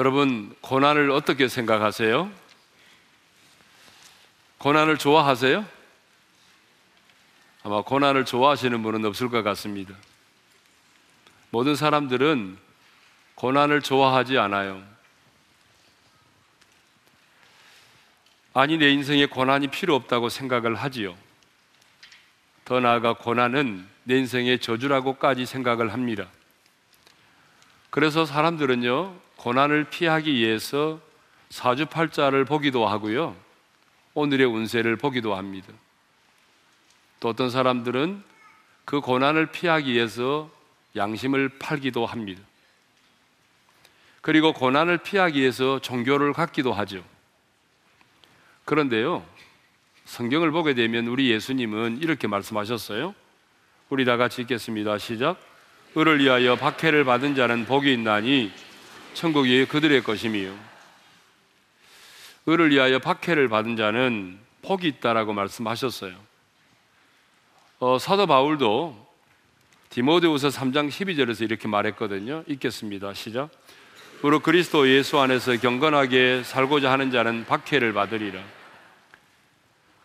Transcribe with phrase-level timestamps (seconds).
[0.00, 2.32] 여러분, 고난을 어떻게 생각하세요?
[4.56, 5.62] 고난을 좋아하세요?
[7.64, 9.94] 아마 고난을 좋아하시는 분은 없을 것 같습니다.
[11.50, 12.56] 모든 사람들은
[13.34, 14.82] 고난을 좋아하지 않아요.
[18.54, 21.14] 아니, 내 인생에 고난이 필요 없다고 생각을 하지요.
[22.64, 26.26] 더 나아가 고난은 내 인생의 저주라고까지 생각을 합니다.
[27.90, 31.00] 그래서 사람들은요, 고난을 피하기 위해서
[31.48, 33.34] 사주팔자를 보기도 하고요,
[34.12, 35.72] 오늘의 운세를 보기도 합니다.
[37.20, 38.22] 또 어떤 사람들은
[38.84, 40.50] 그 고난을 피하기 위해서
[40.94, 42.42] 양심을 팔기도 합니다.
[44.20, 47.02] 그리고 고난을 피하기 위해서 종교를 갖기도 하죠.
[48.66, 49.24] 그런데요,
[50.04, 53.14] 성경을 보게 되면 우리 예수님은 이렇게 말씀하셨어요.
[53.88, 54.98] 우리 다 같이 읽겠습니다.
[54.98, 55.40] 시작.
[55.96, 58.52] 을을 위하여 박해를 받은 자는 복이 있나니
[59.14, 60.54] 천국이 그들의 것임이요.
[62.48, 66.14] 을을 위하여 박해를 받은 자는 복이 있다라고 말씀하셨어요.
[67.80, 69.08] 어, 사도 바울도
[69.90, 72.44] 디모데후서 3장 12절에서 이렇게 말했거든요.
[72.46, 73.14] 읽겠습니다.
[73.14, 73.50] 시작.
[74.22, 78.40] 무릇 그리스도 예수 안에서 경건하게 살고자 하는 자는 박해를 받으리라.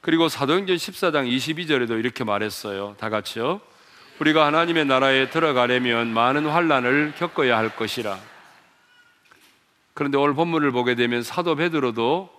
[0.02, 2.95] 그리고 사도행전 14장 22절에도 이렇게 말했어요.
[3.00, 3.59] 다 같이요.
[4.20, 8.34] 우리가 하나님의 나라에 들어가려면 많은 환란을 겪어야 할 것이라.
[9.96, 12.30] 그런데 오늘 본문을 보게 되면 사도 베드로도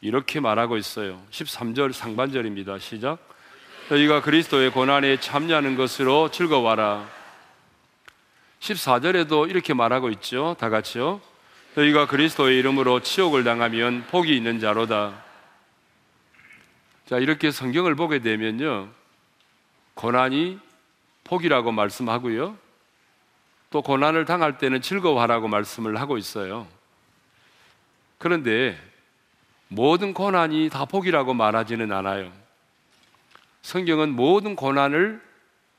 [0.00, 1.22] 이렇게 말하고 있어요.
[1.30, 2.78] 13절 상반절입니다.
[2.78, 3.18] 시작.
[3.90, 7.06] 너희가 그리스도의 고난에 참여하는 것으로 즐거워라.
[8.60, 10.56] 14절에도 이렇게 말하고 있죠.
[10.58, 11.20] 다 같이요.
[11.74, 15.22] 너희가 그리스도의 이름으로 치욕을 당하면 복이 있는 자로다.
[17.04, 18.88] 자, 이렇게 성경을 보게 되면요.
[19.92, 20.58] 고난이
[21.24, 22.56] 복이라고 말씀하고요.
[23.68, 26.66] 또 고난을 당할 때는 즐거워하라고 말씀을 하고 있어요.
[28.18, 28.78] 그런데
[29.68, 32.32] 모든 고난이 다 복이라고 말하지는 않아요.
[33.62, 35.20] 성경은 모든 고난을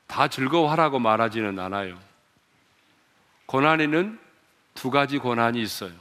[0.06, 1.98] 다 즐거워하라고 말하지는 않아요.
[3.46, 4.18] 고난에는
[4.74, 5.92] 두 가지 고난이 있어요.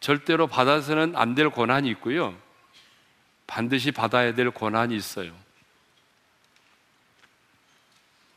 [0.00, 2.34] 절대로 받아서는 안 될 고난이 있고요.
[3.46, 5.32] 반드시 받아야 될 고난이 있어요.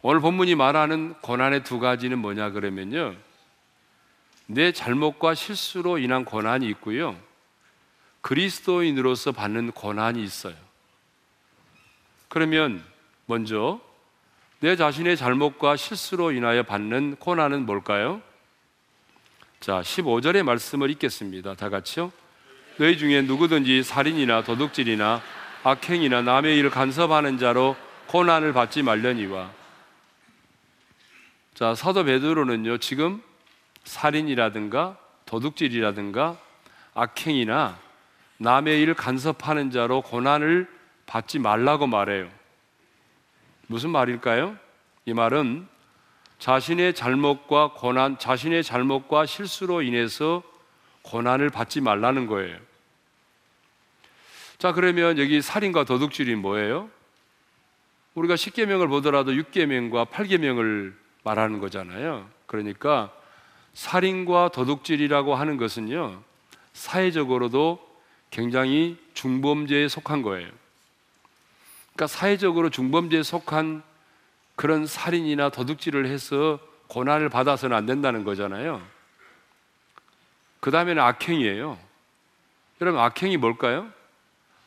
[0.01, 3.15] 오늘 본문이 말하는 고난의 두 가지는 뭐냐 그러면요.
[4.51, 7.15] 내 잘못과 실수로 인한 고난이 있고요.
[8.21, 10.55] 그리스도인으로서 받는 고난이 있어요.
[12.29, 12.83] 그러면
[13.27, 13.79] 먼저
[14.59, 18.23] 내 자신의 잘못과 실수로 인하여 받는 고난은 뭘까요?
[19.59, 21.53] 자, 15절의 말씀을 읽겠습니다.
[21.53, 22.11] 다 같이요.
[22.77, 25.21] 너희 중에 누구든지 살인이나 도둑질이나
[25.63, 27.75] 악행이나 남의 일을 간섭하는 자로
[28.07, 29.51] 고난을 받지 말려니와.
[31.53, 33.21] 자, 사도 베드로는요, 지금
[33.83, 36.37] 살인이라든가 도둑질이라든가
[36.93, 37.79] 악행이나
[38.37, 40.67] 남의 일 간섭하는 자로 고난을
[41.05, 42.29] 받지 말라고 말해요.
[43.67, 44.57] 무슨 말일까요?
[45.05, 45.67] 이 말은
[46.39, 50.41] 자신의 잘못과 고난, 자신의 잘못과 실수로 인해서
[51.01, 52.57] 고난을 받지 말라는 거예요.
[54.57, 56.89] 자, 그러면 여기 살인과 도둑질이 뭐예요?
[58.15, 62.29] 우리가 10계명을 보더라도 6계명과 8계명을 말하는 거잖아요.
[62.45, 63.11] 그러니까
[63.79, 66.21] 살인과 도둑질이라고 하는 것은요.
[66.73, 67.79] 사회적으로도
[68.29, 70.49] 굉장히 중범죄에 속한 거예요.
[71.93, 73.81] 그러니까 사회적으로 중범죄에 속한
[74.57, 78.85] 그런 살인이나 도둑질을 해서 고난을 받아서는 안 된다는 거잖아요.
[80.59, 81.79] 그 다음에는 악행이에요.
[82.81, 83.87] 여러분, 악행이 뭘까요?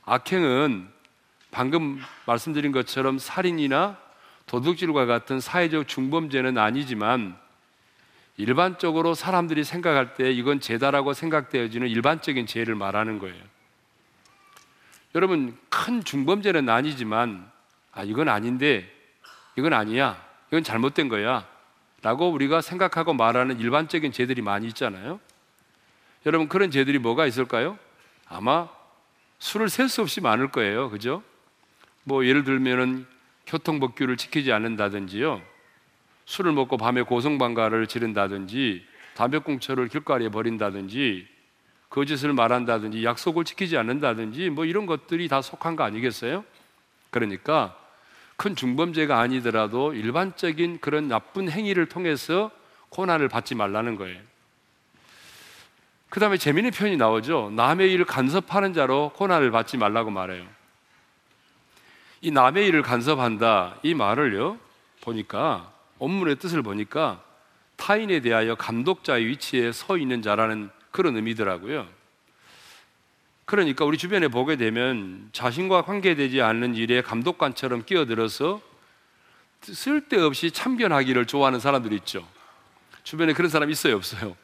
[0.06, 0.88] 악행은
[1.50, 3.98] 방금 말씀드린 것처럼 살인이나
[4.46, 7.41] 도둑질과 같은 사회적 중범죄는 아니지만
[8.36, 13.42] 일반적으로 사람들이 생각할 때 이건 죄다라고 생각되어지는 일반적인 죄를 말하는 거예요.
[15.14, 17.50] 여러분, 큰 중범죄는 아니지만,
[17.92, 18.90] 아, 이건 아닌데,
[19.56, 20.22] 이건 아니야.
[20.48, 21.46] 이건 잘못된 거야.
[22.00, 25.20] 라고 우리가 생각하고 말하는 일반적인 죄들이 많이 있잖아요.
[26.24, 27.78] 여러분, 그런 죄들이 뭐가 있을까요?
[28.26, 28.68] 아마
[29.38, 30.88] 술을 셀수 없이 많을 거예요.
[30.88, 31.22] 그죠?
[32.04, 33.06] 뭐, 예를 들면은
[33.46, 35.42] 교통법규를 지키지 않는다든지요.
[36.26, 38.84] 술을 먹고 밤에 고성방가를 지른다든지,
[39.14, 41.26] 담배꽁초를 길거리에 버린다든지,
[41.90, 46.44] 거짓을 말한다든지, 약속을 지키지 않는다든지, 뭐 이런 것들이 다 속한 거 아니겠어요?
[47.10, 47.76] 그러니까
[48.36, 52.50] 큰 중범죄가 아니더라도 일반적인 그런 나쁜 행위를 통해서
[52.88, 54.20] 고난을 받지 말라는 거예요.
[56.08, 57.52] 그 다음에 재미있는 표현이 나오죠.
[57.54, 60.46] 남의 일을 간섭하는 자로 고난을 받지 말라고 말해요.
[62.20, 64.58] 이 남의 일을 간섭한다 이 말을요
[65.00, 65.71] 보니까
[66.02, 67.22] 원문의 뜻을 보니까
[67.76, 71.86] 타인에 대하여 감독자의 위치에 서 있는 자라는 그런 의미더라고요.
[73.44, 78.60] 그러니까 우리 주변에 보게 되면 자신과 관계되지 않는 일에 감독관처럼 끼어들어서
[79.60, 82.26] 쓸데없이 참견하기를 좋아하는 사람들이 있죠.
[83.04, 84.36] 주변에 그런 사람 있어요, 없어요?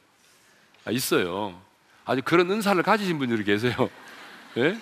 [0.85, 1.61] 아, 있어요.
[2.05, 3.91] 아주 그런 은사를 가지신 분들이 계세요.
[4.59, 4.79] 예?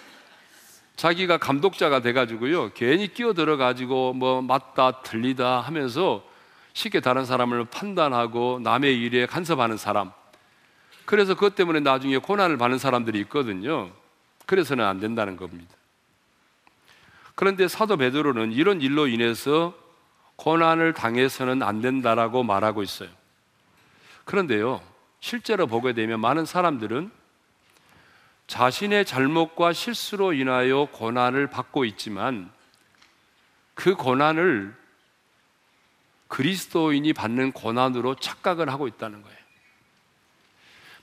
[0.96, 6.36] 자기가 감독자가 돼가지고요, 괜히 끼어들어가지고 뭐 맞다, 틀리다 하면서
[6.76, 10.12] 쉽게 다른 사람을 판단하고 남의 일에 간섭하는 사람.
[11.06, 13.90] 그래서 그것 때문에 나중에 고난을 받는 사람들이 있거든요.
[14.44, 15.75] 그래서는 안 된다는 겁니다.
[17.34, 19.75] 그런데 사도 베드로는 이런 일로 인해서
[20.37, 23.08] 고난을 당해서는 안 된다라고 말하고 있어요.
[24.26, 24.82] 그런데요,
[25.19, 27.11] 실제로 보게 되면 많은 사람들은
[28.49, 32.50] 자신의 잘못과 실수로 인하여 고난을 받고 있지만
[33.73, 34.86] 그 고난을
[36.28, 39.37] 그리스도인이 받는 고난으로 착각을 하고 있다는 거예요.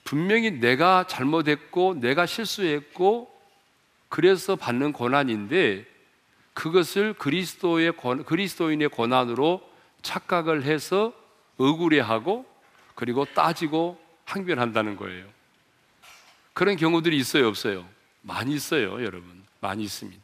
[0.03, 3.33] 분명히 내가 잘못했고 내가 실수했고
[4.09, 5.85] 그래서 받는 고난인데
[6.53, 7.93] 그것을 그리스도의
[8.25, 9.67] 그리스도인의 고난으로
[10.01, 11.13] 착각을 해서
[11.57, 12.45] 억울해하고
[12.95, 15.25] 그리고 따지고 항변한다는 거예요.
[16.53, 17.87] 그런 경우들이 있어요, 없어요?
[18.21, 19.43] 많이 있어요, 여러분.
[19.59, 20.21] 많이 있습니다.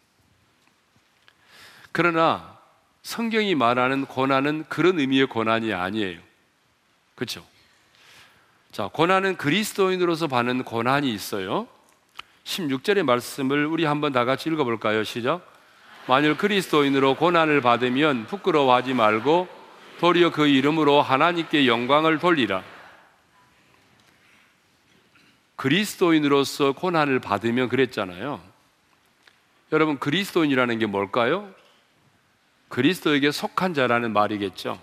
[1.91, 2.58] 그러나
[3.09, 6.19] 성경이 말하는 고난은 그런 의미의 고난이 아니에요.
[7.15, 7.43] 그렇죠?
[8.71, 11.67] 자, 고난은 그리스도인으로서 받는 고난이 있어요.
[12.43, 15.03] 16절의 말씀을 우리 한번 다 같이 읽어 볼까요?
[15.03, 15.41] 시작.
[16.07, 19.47] 만일 그리스도인으로 고난을 받으면 부끄러워하지 말고
[19.99, 22.63] 도리어 그 이름으로 하나님께 영광을 돌리라.
[25.55, 28.39] 그리스도인으로서 고난을 받으면 그랬잖아요.
[29.71, 31.57] 여러분, 그리스도인이라는 게 뭘까요?
[32.69, 34.79] 그리스도에게 속한 자라는 말이겠죠.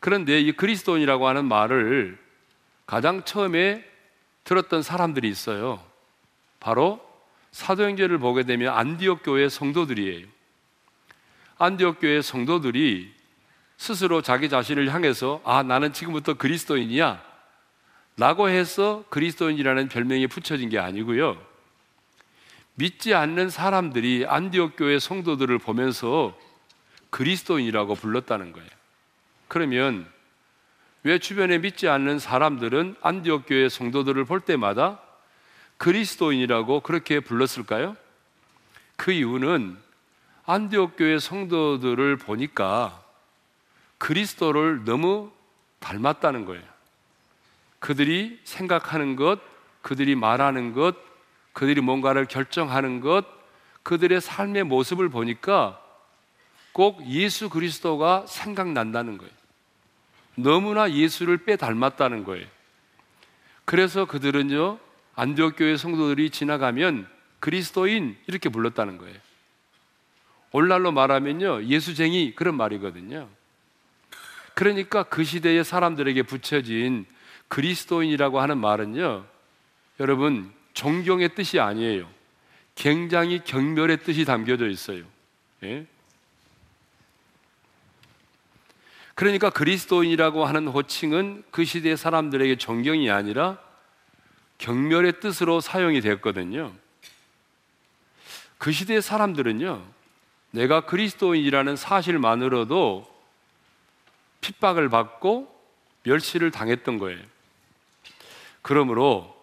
[0.00, 2.18] 그런데 이 그리스도인이라고 하는 말을
[2.86, 3.84] 가장 처음에
[4.44, 5.84] 들었던 사람들이 있어요.
[6.60, 7.06] 바로
[7.50, 10.26] 사도행전을 보게 되면 안디옥 교회 성도들이에요.
[11.58, 13.12] 안디옥 교회 성도들이
[13.76, 17.22] 스스로 자기 자신을 향해서 아 나는 지금부터 그리스도인이야
[18.16, 21.47] 라고 해서 그리스도인이라는 별명이 붙여진 게 아니고요.
[22.78, 26.38] 믿지 않는 사람들이 안디옥 교회 성도들을 보면서
[27.10, 28.68] 그리스도인이라고 불렀다는 거예요.
[29.48, 30.08] 그러면
[31.02, 35.00] 왜 주변에 믿지 않는 사람들은 안디옥 교회 성도들을 볼 때마다
[35.78, 37.96] 그리스도인이라고 그렇게 불렀을까요?
[38.94, 39.76] 그 이유는
[40.46, 43.02] 안디옥 교회 성도들을 보니까
[43.98, 45.32] 그리스도를 너무
[45.80, 46.62] 닮았다는 거예요.
[47.80, 49.40] 그들이 생각하는 것,
[49.82, 51.07] 그들이 말하는 것,
[51.58, 53.26] 그들이 뭔가를 결정하는 것,
[53.82, 55.82] 그들의 삶의 모습을 보니까
[56.70, 59.32] 꼭 예수 그리스도가 생각난다는 거예요.
[60.36, 62.46] 너무나 예수를 빼 닮았다는 거예요.
[63.64, 64.78] 그래서 그들은요,
[65.16, 67.08] 안디옥 교회 성도들이 지나가면
[67.40, 69.16] 그리스도인 이렇게 불렀다는 거예요.
[70.52, 73.28] 오늘날로 말하면요, 예수쟁이 그런 말이거든요.
[74.54, 77.04] 그러니까 그 시대의 사람들에게 붙여진
[77.48, 79.24] 그리스도인이라고 하는 말은요,
[79.98, 82.08] 여러분, 존경의 뜻이 아니에요.
[82.76, 85.02] 굉장히 경멸의 뜻이 담겨져 있어요.
[85.64, 85.84] 예?
[89.16, 93.58] 그러니까 그리스도인이라고 하는 호칭은 그 시대의 사람들에게 존경이 아니라
[94.58, 96.72] 경멸의 뜻으로 사용이 되었거든요.
[98.58, 99.84] 그 시대의 사람들은요,
[100.52, 103.04] 내가 그리스도인이라는 사실만으로도
[104.42, 105.52] 핍박을 받고
[106.04, 107.20] 멸시를 당했던 거예요.
[108.62, 109.37] 그러므로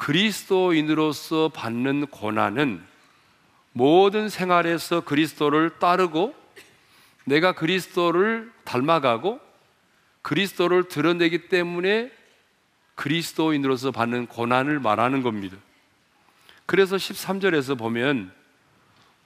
[0.00, 2.82] 그리스도인으로서 받는 고난은
[3.72, 6.34] 모든 생활에서 그리스도를 따르고
[7.24, 9.40] 내가 그리스도를 닮아가고
[10.22, 12.10] 그리스도를 드러내기 때문에
[12.94, 15.58] 그리스도인으로서 받는 고난을 말하는 겁니다.
[16.64, 18.32] 그래서 13절에서 보면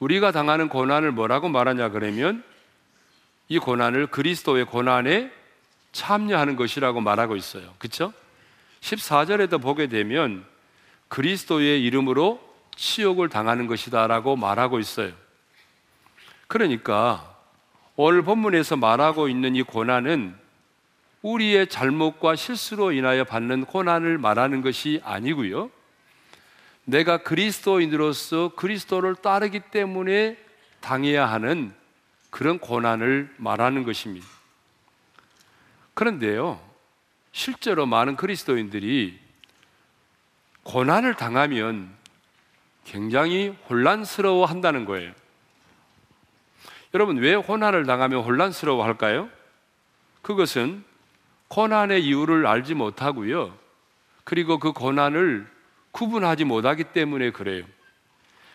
[0.01, 2.43] 우리가 당하는 고난을 뭐라고 말하냐 그러면
[3.49, 5.31] 이 고난을 그리스도의 고난에
[5.93, 7.73] 참여하는 것이라고 말하고 있어요.
[7.79, 8.13] 그렇죠?
[8.81, 10.45] 14절에도 보게 되면
[11.15, 12.41] 그리스도의 이름으로
[12.75, 15.13] 치욕을 당하는 것이다라고 말하고 있어요.
[16.49, 17.39] 그러니까
[17.95, 20.35] 오늘 본문에서 말하고 있는 이 고난은
[21.23, 25.71] 우리의 잘못과 실수로 인하여 받는 고난을 말하는 것이 아니고요.
[26.83, 30.37] 내가 그리스도인으로서 그리스도를 따르기 때문에
[30.81, 31.73] 당해야 하는
[32.31, 34.27] 그런 고난을 말하는 것입니다.
[35.95, 36.61] 그런데요,
[37.31, 39.24] 실제로 많은 그리스도인들이
[40.65, 41.91] 고난을 당하면
[42.85, 45.13] 굉장히 혼란스러워 한다는 거예요.
[46.93, 49.29] 여러분, 왜 고난을 당하면 혼란스러워 할까요?
[50.23, 50.85] 그것은
[51.49, 53.57] 고난의 이유를 알지 못하고요.
[54.25, 55.47] 그리고 그 고난을
[55.93, 57.65] 구분하지 못하기 때문에 그래요.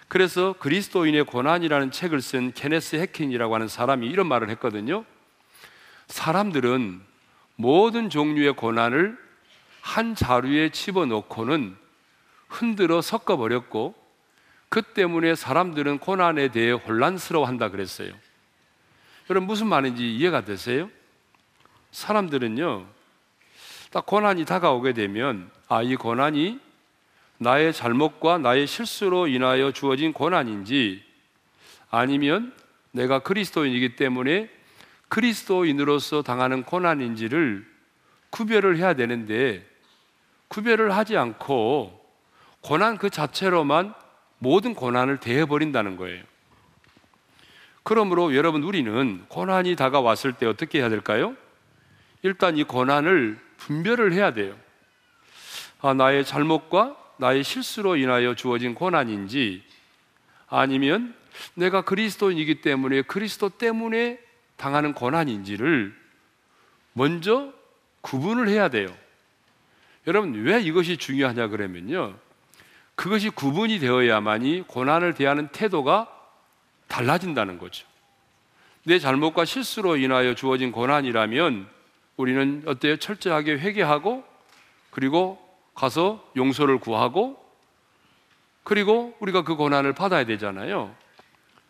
[0.07, 5.05] 그래서 그리스도인의 고난이라는 책을 쓴 케네스 해킨이라고 하는 사람이 이런 말을 했거든요.
[6.07, 7.01] 사람들은
[7.55, 9.17] 모든 종류의 고난을
[9.81, 11.77] 한 자루에 집어넣고는
[12.49, 13.95] 흔들어 섞어버렸고
[14.67, 18.11] 그 때문에 사람들은 고난에 대해 혼란스러워한다 그랬어요.
[19.29, 20.89] 여러분 무슨 말인지 이해가 되세요?
[21.91, 22.85] 사람들은요,
[23.91, 26.59] 딱 고난이 다가오게 되면 아, 이 고난이
[27.37, 31.03] 나의 잘못과 나의 실수로 인하여 주어진 고난인지
[31.89, 32.53] 아니면
[32.91, 34.49] 내가 그리스도인이기 때문에
[35.07, 37.65] 그리스도인으로서 당하는 고난인지를
[38.29, 39.65] 구별을 해야 되는데
[40.49, 41.98] 구별을 하지 않고
[42.61, 43.93] 고난 그 자체로만
[44.37, 46.23] 모든 고난을 대해버린다는 거예요.
[47.83, 51.35] 그러므로 여러분 우리는 고난이 다가왔을 때 어떻게 해야 될까요?
[52.21, 54.55] 일단 이 고난을 분별을 해야 돼요.
[55.81, 59.63] 아, 나의 잘못과 나의 실수로 인하여 주어진 고난인지
[60.47, 61.15] 아니면
[61.53, 64.19] 내가 그리스도인이기 때문에 그리스도 때문에
[64.57, 65.95] 당하는 고난인지를
[66.93, 67.53] 먼저
[68.01, 68.87] 구분을 해야 돼요.
[70.07, 72.15] 여러분, 왜 이것이 중요하냐 그러면요.
[72.99, 76.13] 그것이 구분이 되어야만이 고난을 대하는 태도가
[76.89, 77.87] 달라진다는 거죠.
[78.83, 81.69] 내 잘못과 실수로 인하여 주어진 고난이라면
[82.17, 82.97] 우리는 어때요?
[82.97, 84.25] 철저하게 회개하고
[84.91, 85.39] 그리고
[85.75, 87.41] 가서 용서를 구하고
[88.65, 90.93] 그리고 우리가 그 고난을 받아야 되잖아요.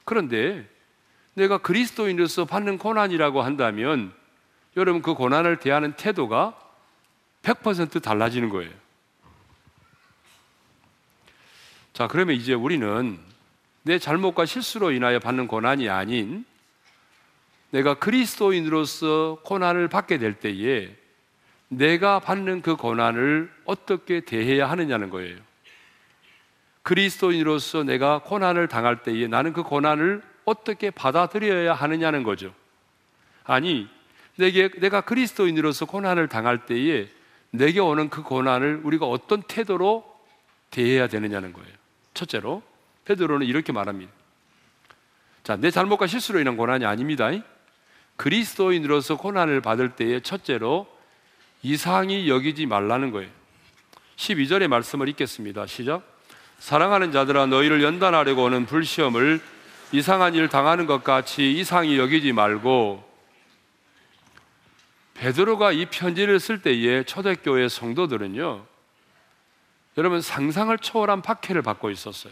[0.05, 0.67] 그런데
[1.35, 4.11] 내가 그리스도인으로서 받는 고난이라고 한다면
[4.77, 6.59] 여러분 그 고난을 대하는 태도가
[7.43, 8.71] 100% 달라지는 거예요.
[11.99, 13.19] 자, 그러면 이제 우리는
[13.81, 16.45] 내 잘못과 실수로 인하여 받는 고난이 아닌
[17.71, 20.95] 내가 그리스도인으로서 고난을 받게 될 때에
[21.67, 25.35] 내가 받는 그 고난을 어떻게 대해야 하느냐는 거예요.
[26.83, 32.53] 그리스도인으로서 내가 고난을 당할 때에 나는 그 고난을 어떻게 받아들여야 하느냐는 거죠.
[33.43, 33.89] 아니,
[34.37, 37.09] 내게, 내가 그리스도인으로서 고난을 당할 때에
[37.51, 40.05] 내게 오는 그 고난을 우리가 어떤 태도로
[40.71, 41.78] 대해야 되느냐는 거예요.
[42.19, 42.61] 첫째로,
[43.05, 44.11] 베드로는 이렇게 말합니다.
[45.43, 47.31] 자, 내 잘못과 실수로 인한 고난이 아닙니다.
[48.17, 50.87] 그리스도인으로서 고난을 받을 때에 첫째로
[51.63, 53.29] 이상히 여기지 말라는 거예요.
[54.17, 55.65] 12절의 말씀을 읽겠습니다.
[55.65, 56.03] 시작.
[56.59, 59.39] 사랑하는 자들아 너희를 연단하려고 오는 불시험을
[59.93, 63.07] 이상한 일 당하는 것 같이 이상히 여기지 말고
[65.13, 68.65] 베드로가 이 편지를 쓸 때에 초대교회 성도들은요.
[69.99, 72.31] 여러분 상상을 초월한 박해를 받고 있었어요.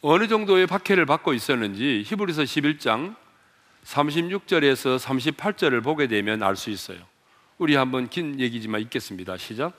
[0.00, 3.14] 어느 정도의 박해를 받고 있었는지 히브리서 11장
[3.84, 6.98] 36절에서 38절을 보게 되면 알 수 있어요.
[7.58, 9.36] 우리 한번 긴 얘기지만 읽겠습니다.
[9.36, 9.78] 시작.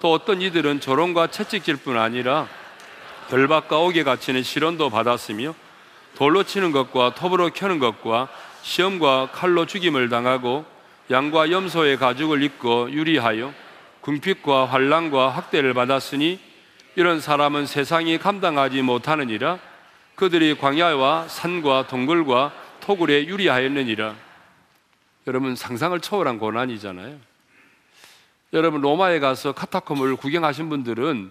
[0.00, 2.48] 또 어떤 이들은 조롱과 채찍질 뿐 아니라
[3.30, 5.54] 결박과 옥에 갇히는 시련도 받았으며
[6.16, 8.28] 돌로 치는 것과 톱으로 켜는 것과
[8.62, 10.64] 시험과 칼로 죽임을 당하고
[11.08, 13.54] 양과 염소의 가죽을 입고 유리하여
[14.02, 16.38] 궁핍과 환란과 학대를 받았으니
[16.96, 19.58] 이런 사람은 세상이 감당하지 못하느니라
[20.16, 24.14] 그들이 광야와 산과 동굴과 토굴에 유리하였느니라
[25.28, 27.16] 여러분 상상을 초월한 고난이잖아요.
[28.52, 31.30] 여러분 로마에 가서 카타콤을 구경하신 분들은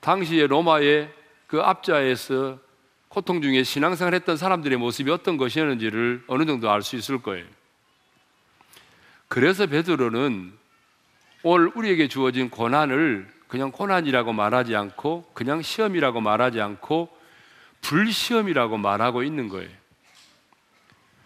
[0.00, 1.12] 당시에 로마의
[1.46, 2.58] 그 앞자에서
[3.08, 7.44] 고통 중에 신앙생활 했던 사람들의 모습이 어떤 것이었는지를 어느 정도 알 수 있을 거예요.
[9.28, 10.59] 그래서 베드로는
[11.42, 17.08] 오늘 우리에게 주어진 고난을 그냥 고난이라고 말하지 않고 그냥 시험이라고 말하지 않고
[17.80, 19.70] 불시험이라고 말하고 있는 거예요.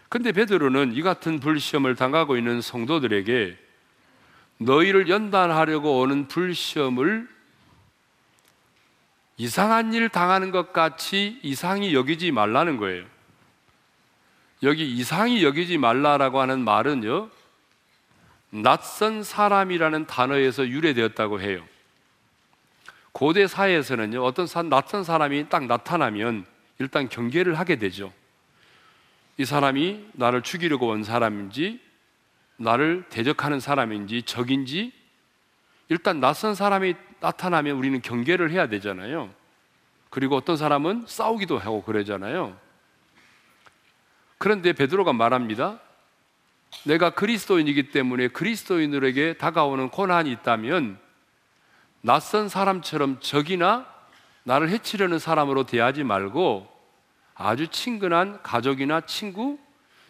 [0.09, 3.57] 근데 베드로는 이 같은 불시험을 당하고 있는 성도들에게
[4.57, 7.27] 너희를 연단하려고 오는 불시험을
[9.37, 13.03] 이상한 일 당하는 것 같이 이상히 여기지 말라는 거예요.
[14.63, 17.29] 여기 이상히 여기지 말라라고 하는 말은요,
[18.49, 21.63] 낯선 사람이라는 단어에서 유래되었다고 해요.
[23.11, 26.45] 고대 사회에서는요, 어떤 낯선 사람이 딱 나타나면
[26.79, 28.11] 일단 경계를 하게 되죠.
[29.37, 31.79] 이 사람이 나를 죽이려고 온 사람인지
[32.57, 34.93] 나를 대적하는 사람인지 적인지
[35.89, 39.33] 일단 낯선 사람이 나타나면 우리는 경계를 해야 되잖아요.
[40.09, 42.57] 그리고 어떤 사람은 싸우기도 하고 그러잖아요.
[44.37, 45.79] 그런데 베드로가 말합니다.
[46.83, 50.99] 내가 그리스도인이기 때문에 그리스도인들에게 다가오는 고난이 있다면
[52.01, 53.87] 낯선 사람처럼 적이나
[54.43, 56.71] 나를 해치려는 사람으로 대하지 말고
[57.33, 59.57] 아주 친근한 가족이나 친구,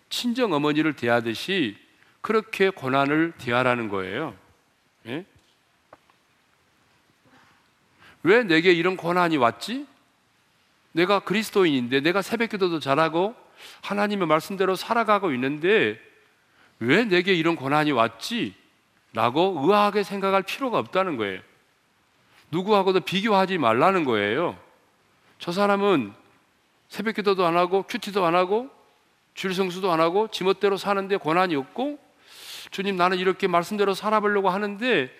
[0.09, 1.77] 친정 어머니를 대하듯이
[2.21, 4.35] 그렇게 고난을 대하라는 거예요.
[5.07, 5.25] 예?
[8.23, 9.87] 왜 내게 이런 고난이 왔지?
[10.91, 13.35] 내가 그리스도인인데 내가 새벽 기도도 잘하고
[13.81, 15.99] 하나님의 말씀대로 살아가고 있는데
[16.79, 18.53] 왜 내게 이런 고난이 왔지?
[19.13, 21.39] 라고 의아하게 생각할 필요가 없다는 거예요.
[22.51, 24.57] 누구하고도 비교하지 말라는 거예요.
[25.39, 26.13] 저 사람은
[26.89, 28.69] 새벽 기도도 안 하고 큐티도 안 하고
[29.33, 31.99] 줄성수도 안 하고 지멋대로 사는데 고난이 없고
[32.71, 35.11] 주님 나는 이렇게 말씀대로 살아보려고 하는데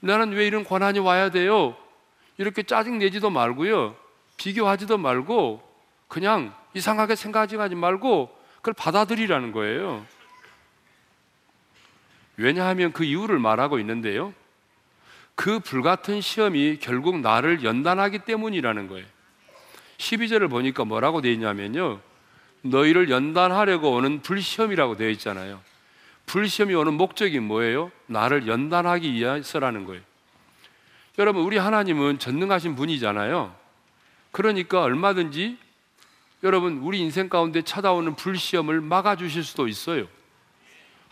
[0.00, 1.76] 나는 왜 이런 고난이 와야 돼요?
[2.38, 3.96] 이렇게 짜증 내지도 말고요.
[4.36, 5.62] 비교하지도 말고
[6.08, 10.04] 그냥 이상하게 생각하지 말고 그걸 받아들이라는 거예요.
[12.36, 14.32] 왜냐하면 그 이유를 말하고 있는데요.
[15.34, 19.06] 그 불같은 시험이 결국 나를 연단하기 때문이라는 거예요.
[19.98, 22.00] 12절을 보니까 뭐라고 되어 있냐면요.
[22.62, 25.60] 너희를 연단하려고 오는 불시험이라고 되어 있잖아요.
[26.26, 27.90] 불시험이 오는 목적이 뭐예요?
[28.06, 30.02] 나를 연단하기 위해서라는 거예요.
[31.18, 33.54] 여러분, 우리 하나님은 전능하신 분이잖아요.
[34.30, 35.58] 그러니까 얼마든지
[36.42, 40.06] 여러분, 우리 인생 가운데 찾아오는 불시험을 막아주실 수도 있어요.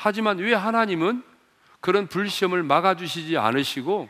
[0.03, 1.23] 하지만 왜 하나님은
[1.81, 4.09] 그런 불시험을 막아주시지 않으시고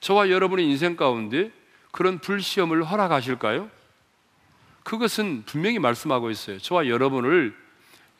[0.00, 1.50] 저와 여러분의 인생 가운데
[1.92, 3.70] 그런 불시험을 허락하실까요?
[4.82, 6.58] 그것은 분명히 말씀하고 있어요.
[6.58, 7.56] 저와 여러분을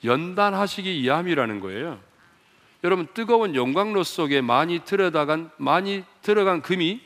[0.03, 2.01] 연단하시기 위함이라는 거예요.
[2.85, 7.03] 여러분 뜨거운 용광로 속에 많이 들어간 많이 들어간 금이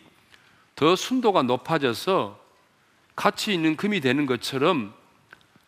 [0.76, 2.38] 더 순도가 높아져서
[3.16, 4.94] 가치 있는 금이 되는 것처럼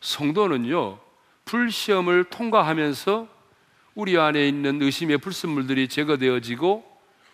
[0.00, 1.00] 성도는요
[1.46, 3.34] 불시험을 통과하면서
[3.96, 6.84] 우리 안에 있는 의심의 불순물들이 제거되어지고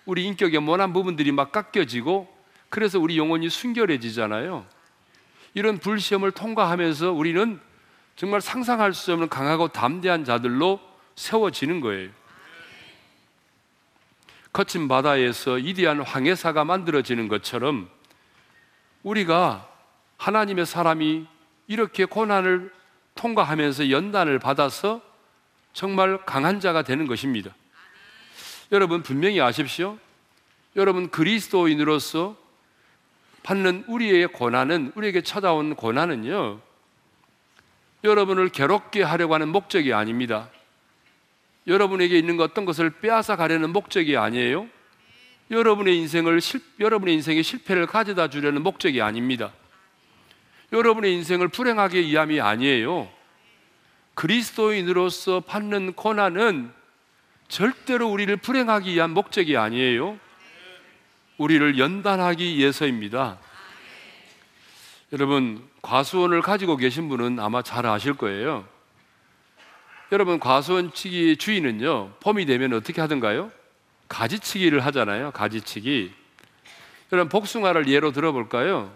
[0.07, 2.33] 우리 인격의 모난 부분들이 막 깎여지고
[2.69, 4.65] 그래서 우리 영혼이 순결해지잖아요.
[5.55, 7.61] 이런 불시험을 통과하면서 우리는
[8.15, 10.79] 정말 상상할 수 없는 강하고 담대한 자들로
[11.17, 12.11] 세워지는 거예요.
[14.53, 17.91] 거친 바다에서 이디한 황해사가 만들어지는 것처럼
[19.03, 19.69] 우리가
[20.17, 21.27] 하나님의 사람이
[21.67, 22.73] 이렇게 고난을
[23.17, 25.12] 통과하면서 연단을 받아서
[25.73, 27.55] 정말 강한 자가 되는 것입니다.
[28.71, 29.99] 여러분 분명히 아십시오.
[30.77, 32.37] 여러분 그리스도인으로서
[33.43, 36.61] 받는 우리의 고난은 우리에게 찾아온 고난은요.
[38.05, 40.49] 여러분을 괴롭게 하려고 하는 목적이 아닙니다.
[41.67, 44.69] 여러분에게 있는 어떤 것을 빼앗아 가려는 목적이 아니에요.
[45.51, 49.53] 여러분의 인생을 실, 여러분의 인생의 실패를 가져다 주려는 목적이 아닙니다.
[50.73, 53.11] 여러분의 인생을 불행하게 위함이 아니에요.
[54.15, 56.73] 그리스도인으로서 받는 고난은
[57.49, 60.19] 절대로 우리를 불행하기 위한 목적이 아니에요.
[61.39, 63.39] 우리를 연단하기 위해서입니다.
[65.13, 68.67] 여러분, 과수원을 가지고 계신 분은 아마 잘 아실 거예요.
[70.13, 73.51] 여러분, 과수원치기 주인은요, 봄이 되면 어떻게 하던가요?
[74.09, 75.31] 가지치기를 하잖아요.
[75.33, 76.13] 가지치기.
[77.13, 78.95] 여러분, 복숭아를 예로 들어볼까요?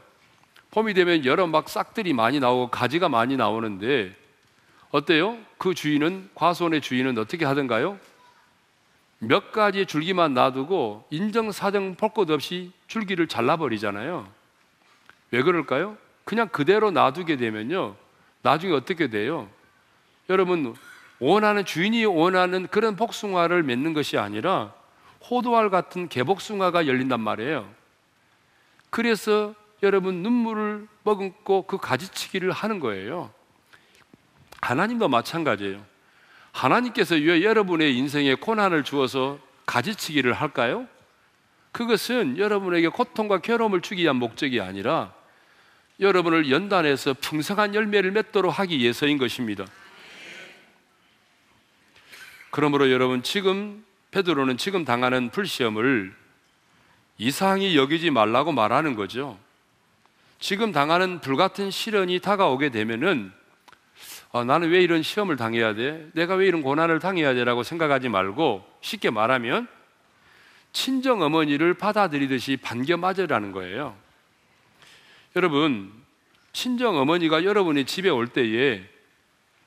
[0.70, 4.14] 봄이 되면 여러 막 싹들이 많이 나오고 가지가 많이 나오는데
[4.90, 5.37] 어때요?
[5.59, 7.99] 그 주인은 과수원의 주인은 어떻게 하던가요?
[9.18, 14.29] 몇 가지 줄기만 놔두고 인정사정 볼것 없이 줄기를 잘라버리잖아요.
[15.31, 15.96] 왜 그럴까요?
[16.25, 17.96] 그냥 그대로 놔두게 되면요.
[18.42, 19.49] 나중에 어떻게 돼요?
[20.29, 20.75] 여러분,
[21.18, 24.72] 원하는, 주인이 원하는 그런 복숭아를 맺는 것이 아니라
[25.31, 27.68] 호두알 같은 개복숭아가 열린단 말이에요.
[28.90, 33.31] 그래서 여러분 눈물을 머금고 그 가지치기를 하는 거예요.
[34.61, 35.85] 하나님도 마찬가지예요.
[36.53, 40.87] 하나님께서 왜 여러분의 인생에 고난을 주어서 가지치기를 할까요?
[41.73, 45.12] 그것은 여러분에게 고통과 괴로움을 주기 위한 목적이 아니라
[46.01, 49.66] 여러분을 연단해서 풍성한 열매를 맺도록 하기 위해서인 것입니다.
[52.51, 56.14] 그러므로 여러분 지금 베드로는 지금 당하는 불시험을
[57.19, 59.38] 이상히 여기지 말라고 말하는 거죠.
[60.38, 63.33] 지금 당하는 불같은 시련이 다가오게 되면은
[64.32, 66.08] 어, 나는 왜 이런 시험을 당해야 돼?
[66.14, 69.68] 내가 왜 이런 고난을 당해야 돼 라고 생각하지 말고 쉽게 말하면
[70.72, 73.96] 친정 어머니를 받아들이듯이 반겨 맞으라는 거예요.
[75.34, 75.92] 여러분,
[76.52, 78.82] 친정 어머니가 여러분이 집에 올 때에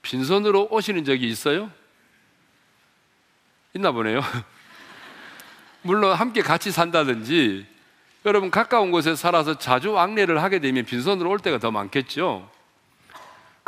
[0.02, 1.72] 빈손으로 오시는 적이 있어요?
[3.74, 4.22] 있나 보네요.
[5.82, 7.66] 물론 함께 같이 산다든지
[8.26, 12.50] 여러분 가까운 곳에 살아서 자주 왕래를 하게 되면 빈손으로 올 때가 더 많겠죠.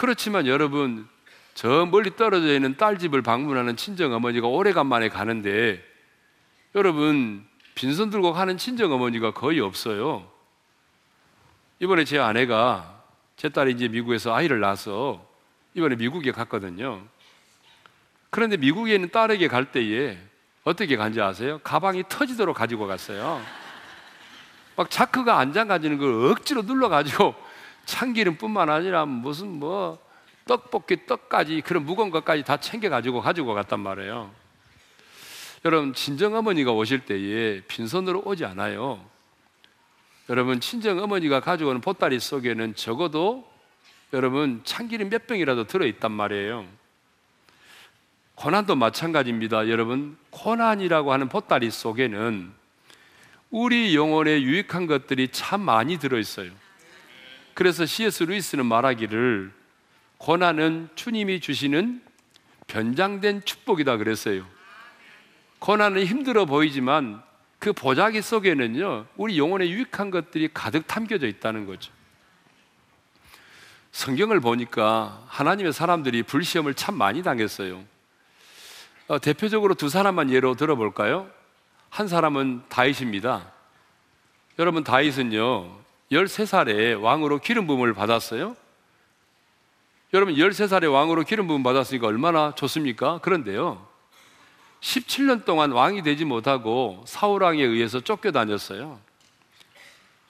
[0.01, 1.07] 그렇지만 여러분
[1.53, 5.79] 저 멀리 떨어져 있는 딸 집을 방문하는 친정 어머니가 오래간만에 가는데
[6.73, 10.27] 여러분 빈손 들고 가는 친정 어머니가 거의 없어요.
[11.79, 13.03] 이번에 제 아내가
[13.37, 15.23] 제 딸이 이제 미국에서 아이를 낳아서
[15.75, 17.03] 이번에 미국에 갔거든요.
[18.31, 20.17] 그런데 미국에 있는 딸에게 갈 때에
[20.63, 21.59] 어떻게 간지 아세요?
[21.59, 23.39] 가방이 터지도록 가지고 갔어요.
[24.75, 27.50] 막 자크가 안 잠가지는 걸 억지로 눌러가지고
[27.85, 29.99] 참기름뿐만 아니라 무슨 뭐
[30.45, 34.31] 떡볶이 떡까지 그런 무거운 것까지 다 챙겨 가지고 가지고 갔단 말이에요.
[35.63, 39.03] 여러분 친정 어머니가 오실 때에 빈손으로 오지 않아요.
[40.29, 43.49] 여러분 친정 어머니가 가지고 오는 보따리 속에는 적어도
[44.13, 46.65] 여러분 참기름 몇 병이라도 들어 있단 말이에요.
[48.35, 49.69] 고난도 마찬가지입니다.
[49.69, 52.51] 여러분 고난이라고 하는 보따리 속에는
[53.51, 56.51] 우리 영혼에 유익한 것들이 참 많이 들어 있어요.
[57.53, 58.23] 그래서 C.S.
[58.23, 59.51] 루이스는 말하기를
[60.17, 62.01] 고난은 주님이 주시는
[62.67, 64.45] 변장된 축복이다 그랬어요.
[65.59, 67.21] 고난은 힘들어 보이지만
[67.59, 71.91] 그 보자기 속에는요, 우리 영혼에 유익한 것들이 가득 담겨져 있다는 거죠.
[73.91, 77.83] 성경을 보니까 하나님의 사람들이 불시험을 참 많이 당했어요.
[79.07, 81.29] 어, 대표적으로 두 사람만 예로 들어볼까요?
[81.89, 83.51] 한 사람은 다윗입니다.
[84.57, 85.80] 여러분, 다윗은요,
[86.11, 88.55] 13살에 왕으로 기름 부음을 받았어요.
[90.13, 93.19] 여러분, 13살에 왕으로 기름 부음 받았으니까 얼마나 좋습니까?
[93.19, 93.87] 그런데요,
[94.81, 98.99] 17년 동안 왕이 되지 못하고 사울 왕에 의해서 쫓겨 다녔어요.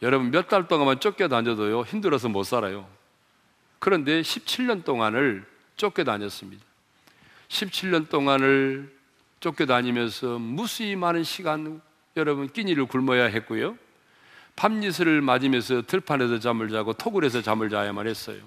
[0.02, 2.88] 여러분 몇 달 동안만 쫓겨 다녀도요 힘들어서 못 살아요.
[3.80, 5.46] 그런데 17년 동안을
[5.78, 6.63] 쫓겨 다녔습니다.
[7.48, 8.94] 17년 동안을
[9.39, 11.82] 쫓겨 다니면서 무수히 많은 시간
[12.17, 13.78] 여러분 끼니를 굶어야 했고요.
[14.56, 18.38] 밤이슬을 맞으면서 들판에서 잠을 자고 토굴에서 잠을 자야만 했어요.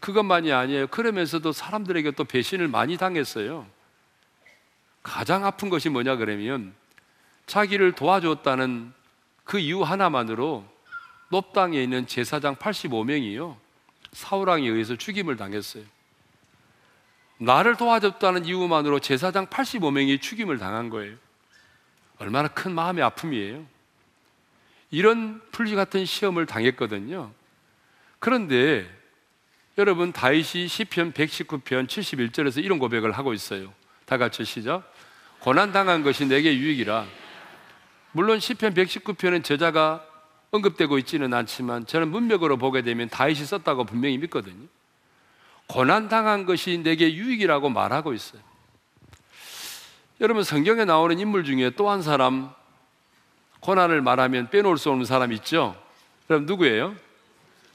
[0.00, 0.86] 그것만이 아니에요.
[0.88, 3.66] 그러면서도 사람들에게 또 배신을 많이 당했어요.
[5.02, 6.74] 가장 아픈 것이 뭐냐 그러면
[7.46, 8.92] 자기를 도와줬다는
[9.44, 10.64] 그 이유 하나만으로
[11.30, 13.56] 높당에 있는 제사장 85명이요.
[14.12, 15.84] 사울왕에 의해서 죽임을 당했어요.
[17.38, 21.16] 나를 도와줬다는 이유만으로 제사장 85명이 죽임을 당한 거예요.
[22.18, 23.66] 얼마나 큰 마음의 아픔이에요.
[24.90, 27.32] 이런 풀리 같은 시험을 당했거든요.
[28.18, 28.88] 그런데
[29.78, 33.72] 여러분 다윗이 시편 119편 71절에서 이런 고백을 하고 있어요.
[34.04, 34.90] 다 같이 시작.
[35.40, 37.06] 고난 당한 것이 내게 유익이라.
[38.12, 40.04] 물론 시편 119편은 저자가
[40.50, 44.66] 언급되고 있지는 않지만 저는 문맥으로 보게 되면 다윗이 썼다고 분명히 믿거든요.
[45.66, 48.40] 고난 당한 것이 내게 유익이라고 말하고 있어요.
[50.20, 52.54] 여러분 성경에 나오는 인물 중에 또 한 사람
[53.66, 55.76] 고난을 말하면 빼놓을 수 없는 사람 있죠.
[56.28, 56.94] 그럼 누구예요?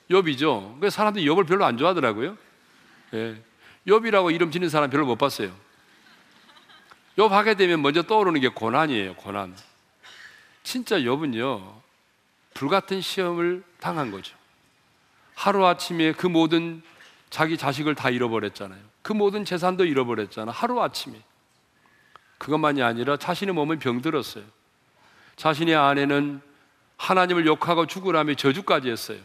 [0.10, 0.80] 욥이죠.
[0.80, 2.38] 그 사람들이 욥을 별로 안 좋아하더라고요.
[3.14, 3.42] 예.
[3.86, 5.52] 욥이라고 이름 짓는 사람 별로 못 봤어요.
[7.18, 9.16] 욥 하게 되면 먼저 떠오르는 게 고난이에요.
[9.16, 9.54] 고난.
[10.64, 11.82] 진짜 욥은요
[12.54, 14.34] 불같은 시험을 당한 거죠.
[15.36, 16.82] 하루 아침에 그 모든
[17.30, 18.80] 자기 자식을 다 잃어버렸잖아요.
[19.02, 20.54] 그 모든 재산도 잃어버렸잖아.
[20.54, 21.22] 하루 아침에.
[22.38, 24.61] 그것만이 아니라 자신의 몸은 병들었어요.
[25.42, 26.40] 자신의 아내는
[26.98, 29.18] 하나님을 욕하고 죽으라며 저주까지 했어요.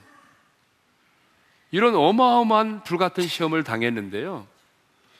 [1.70, 4.46] 이런 어마어마한 불같은 시험을 당했는데요.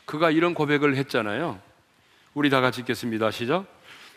[0.07, 1.61] 그가 이런 고백을 했잖아요.
[2.33, 3.31] 우리 다 같이 읽겠습니다.
[3.31, 3.67] 시작.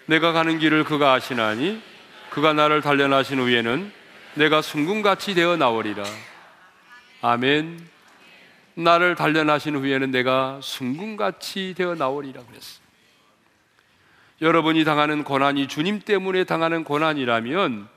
[0.05, 1.81] 내가 가는 길을 그가 아시나니
[2.29, 3.91] 그가 나를 단련하신 후에는
[4.35, 6.05] 내가 순금같이 되어 나오리라.
[7.21, 7.89] 아멘.
[8.75, 12.88] 나를 단련하신 후에는 내가 순금같이 되어 나오리라 그랬어.
[14.41, 17.89] 여러분이 당하는 고난이 주님 때문에 당하는 고난이라면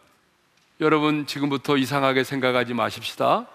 [0.81, 3.47] 여러분 지금부터 이상하게 생각하지 마십시다.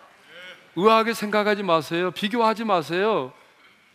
[0.78, 2.12] 의아하게 생각하지 마세요.
[2.12, 3.34] 비교하지 마세요.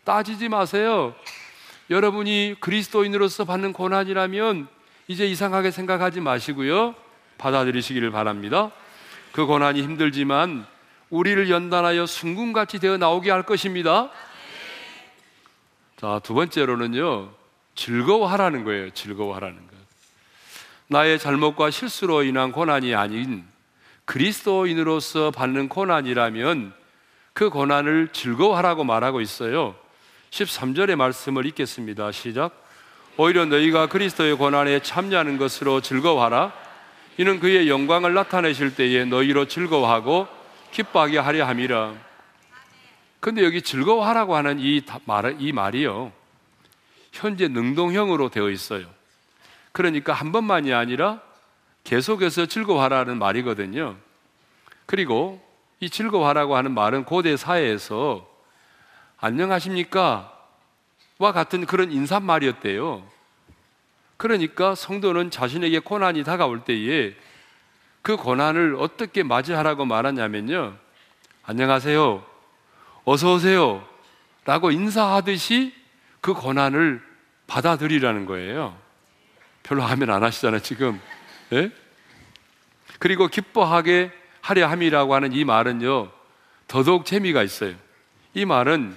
[0.05, 1.15] 따지지 마세요.
[1.89, 4.69] 여러분이 그리스도인으로서 받는 고난이라면
[5.09, 6.95] 이제 이상하게 생각하지 마시고요.
[7.39, 8.73] 받아들이시기를 바랍니다.
[9.33, 10.67] 그 고난이 힘들지만
[11.09, 14.11] 우리를 연단하여 순금같이 되어 나오게 할 것입니다.
[15.97, 17.42] 자, 두 번째로는요.
[17.75, 18.91] 즐거워하라는 거예요.
[18.91, 19.73] 즐거워하라는 것.
[20.89, 23.45] 나의 잘못과 실수로 인한 고난이 아닌
[24.05, 26.75] 그리스도인으로서 받는 고난이라면
[27.33, 29.75] 그 고난을 즐거워하라고 말하고 있어요.
[30.31, 32.13] 13절의 말씀을 읽겠습니다.
[32.13, 32.63] 시작.
[33.17, 36.53] 오히려 너희가 그리스도의 고난에 참여하는 것으로 즐거워하라.
[37.19, 40.27] 이는 그의 영광을 나타내실 때에 너희로 즐거워하고
[40.73, 41.95] 기뻐하게 하려 함이라.
[43.21, 46.13] 근데 여기 즐거워하라고 하는 이, 말, 이 말이요.
[47.12, 48.87] 현재 능동형으로 되어 있어요.
[49.70, 51.20] 그러니까 한 번만이 아니라
[51.85, 53.96] 계속해서 즐거워하라는 말이거든요.
[54.87, 55.40] 그리고
[55.81, 58.29] 이 즐거워하라고 하는 말은 고대 사회에서
[59.18, 60.33] 안녕하십니까?
[61.18, 63.07] 와 같은 그런 인사말이었대요.
[64.16, 67.14] 그러니까 성도는 자신에게 고난이 다가올 때에
[68.03, 70.77] 그 고난을 어떻게 맞이하라고 말하냐면요.
[71.44, 72.25] 안녕하세요.
[73.05, 73.87] 어서 오세요.
[74.44, 75.82] 라고 인사하듯이
[76.23, 77.03] 그 고난을
[77.49, 78.75] 받아들이라는 거예요.
[79.63, 80.99] 별로 하면 안 하시잖아요, 지금.
[81.53, 81.71] 예?
[82.99, 86.11] 그리고 기뻐하게 하려 함이라고 하는 이 말은요,
[86.69, 87.75] 더더욱 재미가 있어요.
[88.35, 88.97] 이 말은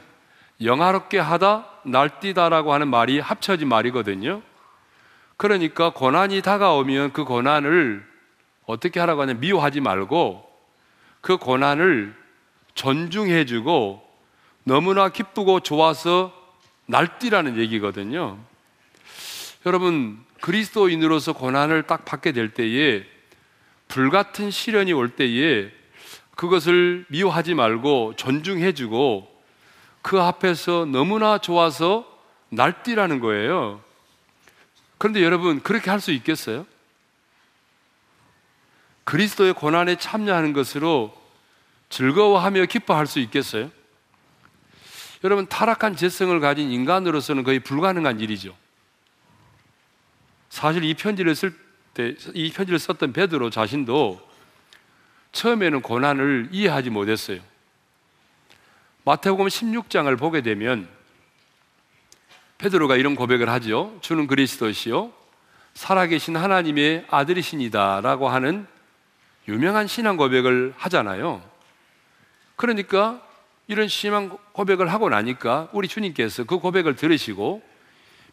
[0.62, 4.42] 영화롭게 하다, 날뛰다라고 하는 말이 합쳐진 말이거든요.
[5.36, 8.06] 그러니까 고난이 다가오면 그 고난을
[8.66, 10.48] 어떻게 하라고 하냐 미워하지 말고
[11.22, 12.16] 그 고난을
[12.76, 14.02] 존중해주고
[14.64, 16.45] 너무나 기쁘고 좋아서
[16.86, 18.38] 날뛰라는 얘기거든요.
[19.66, 23.04] 여러분, 그리스도인으로서 고난을 딱 받게 될 때에
[23.88, 25.72] 불같은 시련이 올 때에
[26.36, 29.36] 그것을 미워하지 말고 존중해주고
[30.02, 32.06] 그 앞에서 너무나 좋아서
[32.50, 33.82] 날뛰라는 거예요.
[34.98, 36.66] 그런데 여러분, 그렇게 할 수 있겠어요?
[39.06, 41.16] 그리스도의 고난에 참여하는 것으로
[41.90, 43.72] 즐거워하며 기뻐할 수 있겠어요?
[45.26, 48.56] 여러분, 타락한 재성을 가진 인간으로서는 거의 불가능한 일이죠.
[50.50, 51.52] 사실 이 편지를 쓸
[51.96, 54.22] 때, 이 편지를 썼던 베드로 자신도
[55.32, 57.40] 처음에는 고난을 이해하지 못했어요.
[59.04, 60.88] 마태복음 16장을 보게 되면
[62.60, 63.98] 베드로가 이런 고백을 하죠.
[64.02, 65.12] 주는 그리스도시요
[65.74, 68.68] 살아계신 하나님의 아들이시니다라고 하는
[69.48, 71.44] 유명한 신앙 고백을 하잖아요.
[72.56, 73.25] 그러니까
[73.68, 77.64] 이런 신앙 고백을 하고 나니까 우리 주님께서 그 고백을 들으시고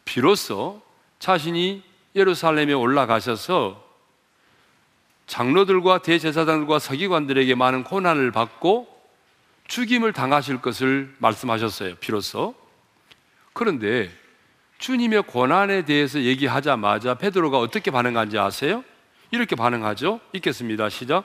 [0.04, 0.82] 비로소
[1.18, 1.82] 자신이
[2.14, 3.82] 예루살렘에 올라가셔서
[5.26, 8.88] 장로들과 대제사장들과 서기관들에게 많은 고난을 받고
[9.68, 11.94] 죽임을 당하실 것을 말씀하셨어요.
[11.96, 12.54] 비로소.
[13.54, 14.10] 그런데
[14.78, 18.84] 주님의 고난에 대해서 얘기하자마자 베드로가 어떻게 반응한지 아세요?
[19.30, 20.20] 이렇게 반응하죠.
[20.34, 20.90] 읽겠습니다.
[20.90, 21.24] 시작.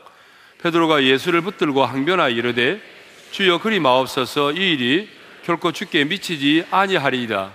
[0.60, 2.82] 베드로가 예수를 붙들고 항변하여 이르되
[3.32, 5.10] 주여 그리 마옵소서 이 일이
[5.44, 7.54] 결코 죽게 미치지 아니하리이다.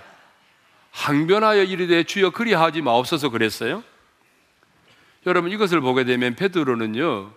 [0.91, 3.83] 항변하여 이르되 주여 그리 하지 마옵소서 그랬어요.
[5.25, 7.31] 여러분 이것을 보게 되면 베드로는요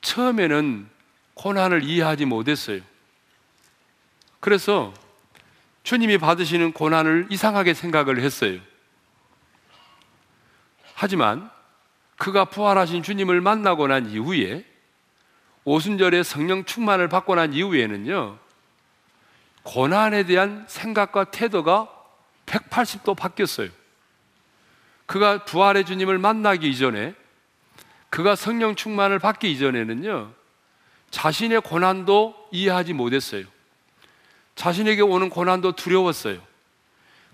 [0.00, 0.88] 처음에는
[1.34, 2.80] 고난을 이해하지 못했어요.
[4.40, 4.92] 그래서
[5.82, 8.60] 주님이 받으시는 고난을 이상하게 생각을 했어요.
[10.94, 11.50] 하지만
[12.16, 14.64] 그가 부활하신 주님을 만나고 난 이후에
[15.64, 18.38] 오순절에 성령 충만을 받고 난 이후에는요,
[19.62, 21.88] 고난에 대한 생각과 태도가
[22.46, 23.70] 180도 바뀌었어요.
[25.06, 27.14] 그가 부활의 주님을 만나기 이전에,
[28.10, 30.32] 그가 성령 충만을 받기 이전에는요,
[31.10, 33.44] 자신의 고난도 이해하지 못했어요.
[34.54, 36.40] 자신에게 오는 고난도 두려웠어요.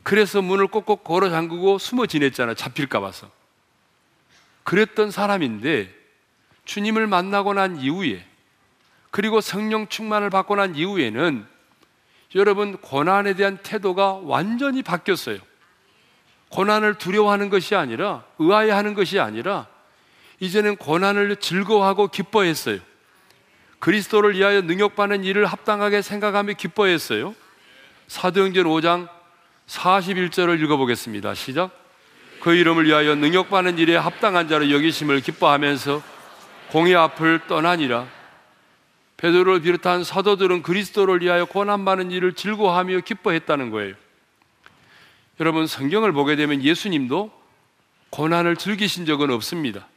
[0.03, 2.55] 그래서 문을 꼭꼭 걸어 잠그고 숨어 지냈잖아요.
[2.55, 3.31] 잡힐까 봐서.
[4.65, 6.00] 그랬던 사람인데
[6.71, 8.25] 주님을 만나고 난 이후에
[9.11, 11.45] 그리고 성령 충만을 받고 난 이후에는
[12.37, 15.39] 여러분 고난에 대한 태도가 완전히 바뀌었어요.
[16.51, 19.67] 고난을 두려워하는 것이 아니라 의아해하는 것이 아니라
[20.39, 22.79] 이제는 고난을 즐거워하고 기뻐했어요.
[23.81, 27.35] 그리스도를 위하여 능력받는 일을 합당하게 생각하며 기뻐했어요.
[28.07, 29.09] 사도행전 5장
[29.67, 31.35] 41절을 읽어보겠습니다.
[31.35, 31.73] 시작.
[32.41, 36.20] 그 이름을 위하여 능력받는 일에 합당한 자로 여기심을 기뻐하면서
[36.71, 38.07] 공의 앞을 떠나니라.
[39.17, 43.95] 베드로를 비롯한 사도들은 그리스도를 위하여 고난받는 일을 즐거워하며 기뻐했다는 거예요.
[45.41, 47.33] 여러분 성경을 보게 되면 예수님도
[48.11, 49.89] 고난을 즐기신 적은 없습니다.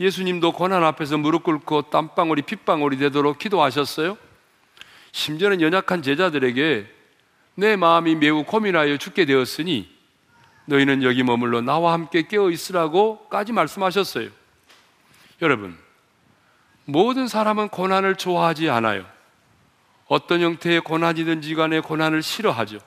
[0.00, 4.16] 예수님도 고난 앞에서 무릎 꿇고 땀방울이 핏방울이 되도록 기도하셨어요.
[5.12, 6.86] 심지어는 연약한 제자들에게
[7.54, 9.90] 내 마음이 매우 고민하여 죽게 되었으니
[10.66, 14.45] 너희는 여기 머물러 나와 함께 깨어 있으라고까지 말씀하셨어요.
[15.42, 15.76] 여러분,
[16.84, 19.04] 모든 사람은 고난을 좋아하지 않아요.
[20.06, 22.78] 어떤 형태의 고난이든지 간에 고난을 싫어하죠.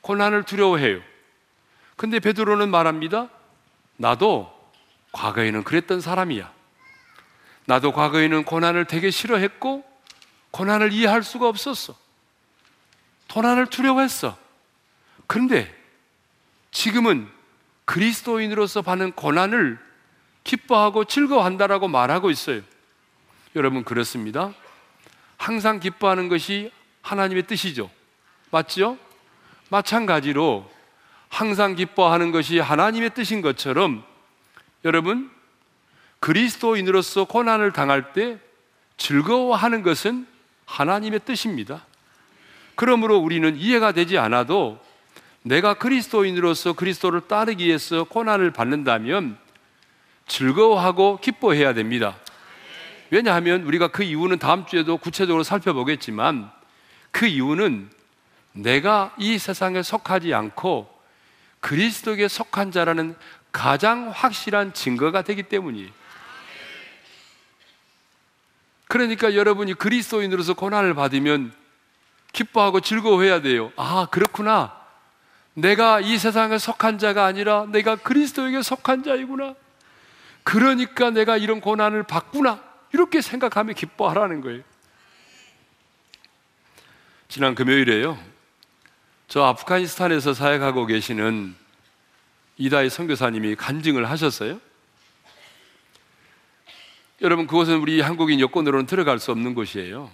[0.00, 1.00] 고난을 두려워해요.
[1.96, 3.28] 근데 베드로는 말합니다.
[3.96, 4.52] 나도
[5.12, 6.52] 과거에는 그랬던 사람이야.
[7.66, 9.84] 나도 과거에는 고난을 되게 싫어했고
[10.50, 11.94] 고난을 이해할 수가 없었어.
[13.30, 14.36] 고난을 두려워했어.
[15.26, 15.74] 그런데
[16.70, 17.28] 지금은
[17.84, 19.78] 그리스도인으로서 받는 고난을
[20.44, 22.62] 기뻐하고 즐거워한다라고 말하고 있어요.
[23.54, 24.52] 여러분 그렇습니다.
[25.36, 26.70] 항상 기뻐하는 것이
[27.02, 27.90] 하나님의 뜻이죠.
[28.50, 28.98] 맞죠?
[29.70, 30.70] 마찬가지로
[31.28, 34.04] 항상 기뻐하는 것이 하나님의 뜻인 것처럼
[34.84, 35.30] 여러분,
[36.20, 38.38] 그리스도인으로서 고난을 당할 때
[38.96, 40.26] 즐거워하는 것은
[40.66, 41.84] 하나님의 뜻입니다.
[42.74, 44.78] 그러므로 우리는 이해가 되지 않아도
[45.42, 49.38] 내가 그리스도인으로서 그리스도를 따르기 위해서 고난을 받는다면
[50.32, 52.16] 즐거워하고 기뻐해야 됩니다.
[53.10, 56.50] 왜냐하면 우리가 그 이유는 다음 주에도 구체적으로 살펴보겠지만
[57.10, 57.90] 그 이유는
[58.52, 60.90] 내가 이 세상에 속하지 않고
[61.60, 63.14] 그리스도에게 속한 자라는
[63.52, 65.90] 가장 확실한 증거가 되기 때문이에요.
[68.88, 71.52] 그러니까 여러분이 그리스도인으로서 고난을 받으면
[72.32, 73.70] 기뻐하고 즐거워해야 돼요.
[73.76, 74.74] 아, 그렇구나.
[75.52, 79.54] 내가 이 세상에 속한 자가 아니라 내가 그리스도에게 속한 자이구나.
[80.44, 82.62] 그러니까 내가 이런 고난을 받구나.
[82.92, 84.62] 이렇게 생각하며 기뻐하라는 거예요.
[87.28, 88.18] 지난 금요일에요.
[89.28, 91.54] 저 아프가니스탄에서 사역하고 계시는
[92.58, 94.60] 이다희 선교사님이 간증을 하셨어요.
[97.22, 100.10] 여러분 그곳은 우리 한국인 여권으로는 들어갈 수 없는 곳이에요.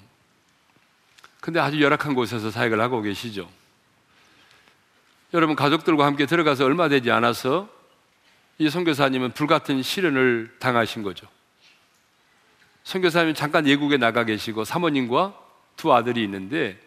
[1.41, 3.51] 근데 아주 열악한 곳에서 사역을 하고 계시죠.
[5.35, 7.69] 여러분 가족들과 함께 들어가서 얼마 되지 않아서
[8.59, 11.27] 이 선교사님은 불같은 시련을 당하신 거죠.
[12.85, 15.39] 선교사님은 잠깐 예국에 나가 계시고 사모님과
[15.77, 16.79] 두 아들이 있는데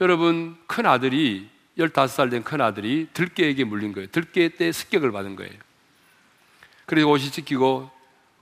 [0.00, 4.08] 여러분 큰 아들이 15살 된 큰 아들이 들깨에게 물린 거예요.
[4.10, 5.52] 들깨 때 습격을 받은 거예요.
[6.86, 7.90] 그리고 옷이 찢기고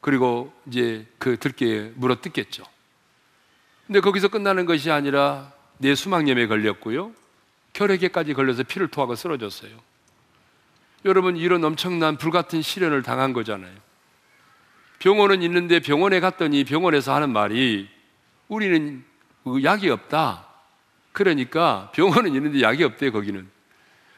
[0.00, 2.64] 그리고 이제 그 들깨에 물어 뜯겠죠.
[3.86, 7.12] 근데 거기서 끝나는 것이 아니라 내 수막염에 걸렸고요.
[7.74, 9.72] 혈액에까지 걸려서 피를 토하고 쓰러졌어요.
[11.04, 13.72] 여러분 이런 엄청난 불같은 시련을 당한 거잖아요.
[15.00, 17.88] 병원은 있는데 병원에 갔더니 병원에서 하는 말이
[18.48, 19.04] 우리는
[19.42, 20.46] 그 약이 없다.
[21.10, 23.48] 그러니까 병원은 있는데 약이 없대요, 거기는.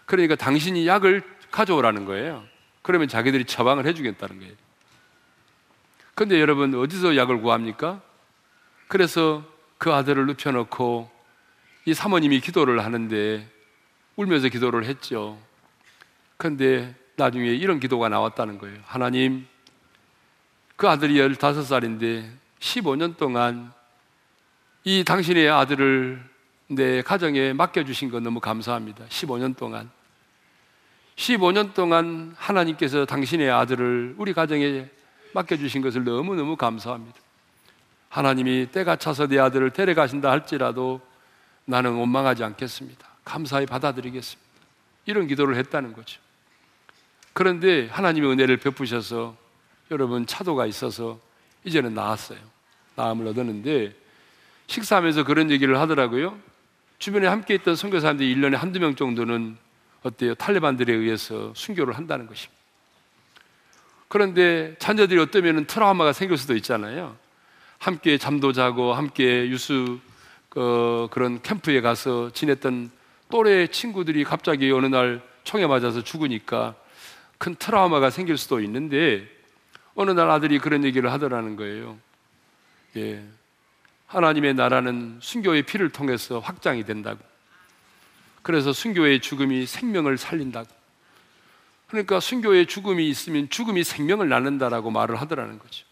[0.05, 2.45] 그러니까 당신이 약을 가져오라는 거예요.
[2.83, 4.55] 그러면 자기들이 처방을 해주겠다는 거예요.
[6.15, 8.03] 근데 여러분, 어디서 약을 구합니까?
[8.87, 9.43] 그래서
[9.79, 11.11] 그 아들을 눕혀놓고
[11.87, 13.49] 이 사모님이 기도를 하는데
[14.17, 15.39] 울면서 기도를 했죠.
[16.37, 18.79] 근데 나중에 이런 기도가 나왔다는 거예요.
[18.85, 19.47] 하나님,
[20.77, 23.73] 그 아들이 15살인데 15년 동안
[24.83, 26.23] 이 당신의 아들을
[26.69, 29.05] 내 가정에 맡겨주신 것 너무 감사합니다.
[29.07, 29.91] 15년 동안.
[31.17, 34.89] 15년 동안 하나님께서 당신의 아들을 우리 가정에
[35.33, 37.19] 맡겨주신 것을 너무너무 감사합니다.
[38.09, 41.01] 하나님이 때가 차서 내 아들을 데려가신다 할지라도
[41.65, 43.07] 나는 원망하지 않겠습니다.
[43.25, 44.45] 감사히 받아들이겠습니다.
[45.07, 46.21] 이런 기도를 했다는 거죠.
[47.35, 49.37] 그런데 하나님의 은혜를 베푸셔서
[49.91, 51.21] 여러분 차도가 있어서
[51.65, 52.39] 이제는 나았어요.
[52.95, 53.95] 나음을 얻었는데
[54.69, 56.39] 식사하면서 그런 얘기를 하더라고요.
[56.99, 59.57] 주변에 함께 있던 선교사님들이 1년에 한두 명 정도는
[60.05, 60.35] 어때요?
[60.37, 62.55] 탈레반들에 의해서 순교를 한다는 것입니다.
[64.09, 67.17] 그런데 자녀들이 어쩌면 트라우마가 생길 수도 있잖아요.
[67.79, 69.99] 함께 잠도 자고 함께 유수
[70.57, 72.93] 어, 그런 캠프에 가서 지냈던
[73.29, 76.77] 또래 친구들이 갑자기 어느 날 총에 맞아서 죽으니까
[77.45, 79.29] 큰 트라우마가 생길 수도 있는데
[79.95, 81.99] 어느 날 아들이 그런 얘기를 하더라는 거예요.
[82.97, 83.23] 예.
[84.07, 87.21] 하나님의 나라는 순교의 피를 통해서 확장이 된다고.
[88.41, 90.69] 그래서 순교의 죽음이 생명을 살린다고.
[91.89, 95.85] 그러니까 순교의 죽음이 있으면 죽음이 생명을 낳는다라고 말을 하더라는 거죠.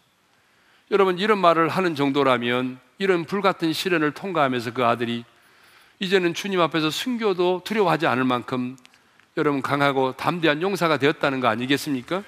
[0.90, 5.26] 여러분 이런 말을 하는 정도라면 이런 불같은 시련을 통과하면서 그 아들이
[5.98, 8.78] 이제는 주님 앞에서 순교도 두려워하지 않을 만큼
[9.36, 12.22] 여러분 강하고 담대한 용사가 되었다는 거 아니겠습니까?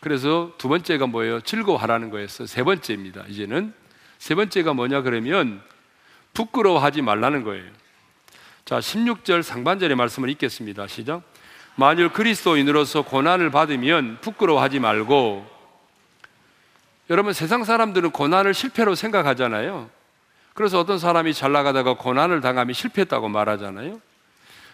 [0.00, 1.40] 그래서 두 번째가 뭐예요?
[1.40, 2.46] 즐거워하라는 거였어.
[2.46, 3.24] 세 번째입니다.
[3.28, 3.72] 이제는
[4.18, 5.62] 세 번째가 뭐냐 그러면
[6.34, 7.64] 부끄러워하지 말라는 거예요.
[8.64, 10.86] 자, 16절 상반절의 말씀을 읽겠습니다.
[10.86, 11.22] 시작.
[11.76, 15.58] 만일 그리스도인으로서 고난을 받으면 부끄러워하지 말고
[17.08, 19.88] 여러분 세상 사람들은 고난을 실패로 생각하잖아요.
[20.52, 24.00] 그래서 어떤 사람이 잘 나가다가 고난을 당하면 실패했다고 말하잖아요.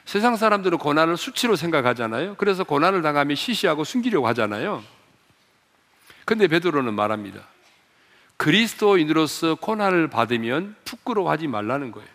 [0.05, 2.35] 세상 사람들은 고난을 수치로 생각하잖아요.
[2.37, 4.83] 그래서 고난을 당하면 시시하고 숨기려고 하잖아요.
[6.25, 7.41] 근데 베드로는 말합니다.
[8.37, 12.09] 그리스도인으로서 고난을 받으면 부끄러워하지 말라는 거예요.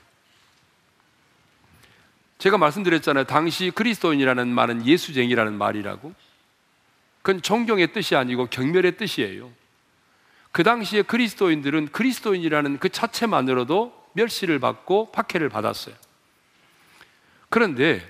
[2.38, 3.26] 제가 말씀드렸잖아요.
[3.26, 6.14] 당시 그리스도인이라는 말은 예수쟁이라는 말이라고.
[7.22, 9.52] 그건 존경의 뜻이 아니고 경멸의 뜻이에요.
[10.52, 15.96] 그 당시에 그리스도인들은 그리스도인이라는 그 자체만으로도 멸시를 받고 박해를 받았어요.
[17.50, 18.08] 그런데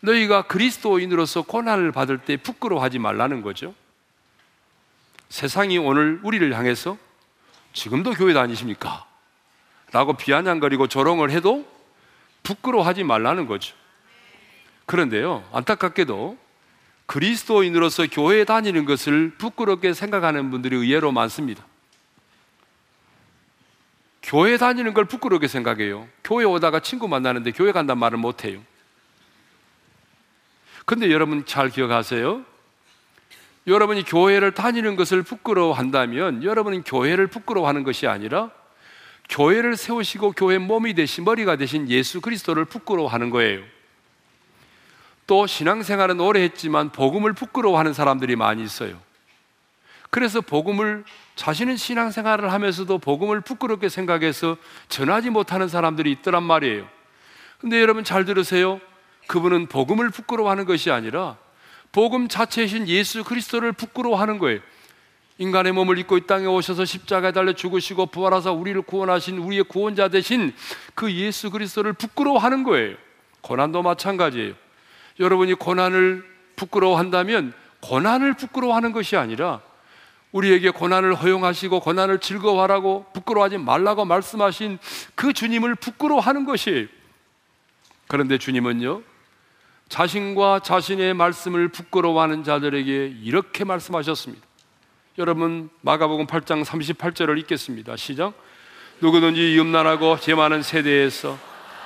[0.00, 3.74] 너희가 그리스도인으로서 고난을 받을 때 부끄러워하지 말라는 거죠.
[5.28, 6.96] 세상이 오늘 우리를 향해서
[7.72, 9.06] 지금도 교회 다니십니까?
[9.92, 11.66] 라고 비아냥거리고 조롱을 해도
[12.42, 13.74] 부끄러워하지 말라는 거죠.
[14.86, 16.38] 그런데요, 안타깝게도
[17.06, 21.64] 그리스도인으로서 교회에 다니는 것을 부끄럽게 생각하는 분들이 의외로 많습니다.
[24.22, 26.08] 교회 다니는 걸 부끄럽게 생각해요.
[26.24, 28.60] 교회 오다가 친구 만나는데 교회 간단 말을 못 해요.
[30.84, 32.44] 근데 여러분 잘 기억하세요.
[33.66, 38.50] 여러분이 교회를 다니는 것을 부끄러워한다면 여러분은 교회를 부끄러워하는 것이 아니라
[39.28, 43.62] 교회를 세우시고 교회 몸이 되신 머리가 되신 예수 그리스도를 부끄러워하는 거예요.
[45.26, 48.98] 또 신앙생활은 오래 했지만 복음을 부끄러워하는 사람들이 많이 있어요.
[50.08, 51.04] 그래서 복음을
[51.38, 54.56] 자신은 신앙생활을 하면서도 복음을 부끄럽게 생각해서
[54.88, 56.84] 전하지 못하는 사람들이 있더란 말이에요.
[57.60, 58.80] 근데 여러분 잘 들으세요.
[59.28, 61.36] 그분은 복음을 부끄러워하는 것이 아니라
[61.92, 64.58] 복음 자체이신 예수 그리스도를 부끄러워하는 거예요.
[65.38, 70.52] 인간의 몸을 입고 이 땅에 오셔서 십자가에 달려 죽으시고 부활하사 우리를 구원하신 우리의 구원자 되신
[70.96, 72.96] 그 예수 그리스도를 부끄러워하는 거예요.
[73.42, 74.54] 고난도 마찬가지예요.
[75.20, 76.24] 여러분이 고난을
[76.56, 79.60] 부끄러워한다면 고난을 부끄러워하는 것이 아니라
[80.32, 84.78] 우리에게 고난을 허용하시고 고난을 즐거워하라고 부끄러워하지 말라고 말씀하신
[85.14, 86.86] 그 주님을 부끄러워하는 것이에요.
[88.06, 89.02] 그런데 주님은요,
[89.88, 94.46] 자신과 자신의 말씀을 부끄러워하는 자들에게 이렇게 말씀하셨습니다.
[95.18, 97.96] 여러분, 마가복음 8장 38절을 읽겠습니다.
[97.96, 98.34] 시작.
[99.00, 101.38] 누구든지 음란하고 제 많은 세대에서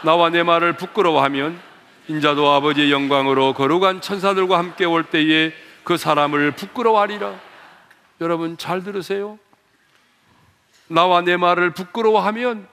[0.02, 1.60] 나와 내 말을 부끄러워하면
[2.08, 5.52] 인자도 아버지의 영광으로 거룩한 천사들과 함께 올 때에
[5.84, 7.51] 그 사람을 부끄러워하리라.
[8.22, 9.38] 여러분 잘 들으세요.
[10.88, 12.68] 나와 내 말을 부끄러워하면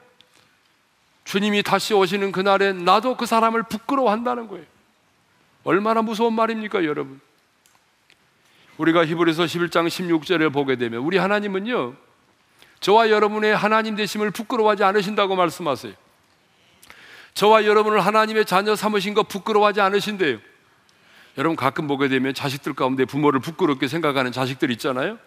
[1.25, 4.65] 주님이 다시 오시는 그날에 나도 그 사람을 부끄러워한다는 거예요.
[5.63, 7.19] 얼마나 무서운 말입니까, 여러분?
[8.77, 11.93] 우리가 히브리서 11장 16절을 보게 되면 우리 하나님은요.
[12.79, 15.93] 저와 여러분의 하나님 되심을 부끄러워하지 않으신다고 말씀하세요.
[17.33, 20.39] 저와 여러분을 하나님의 자녀 삼으신 거 부끄러워하지 않으신대요.
[21.37, 25.19] 여러분 가끔 보게 되면 자식들 가운데 부모를 부끄럽게 생각하는 자식들 있잖아요.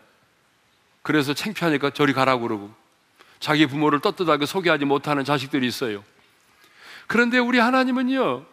[1.02, 2.70] 그래서 창피하니까 저리 가라고 그러고
[3.40, 6.04] 자기 부모를 떳떳하게 소개하지 못하는 자식들이 있어요.
[7.08, 8.44] 그런데 우리 하나님은요,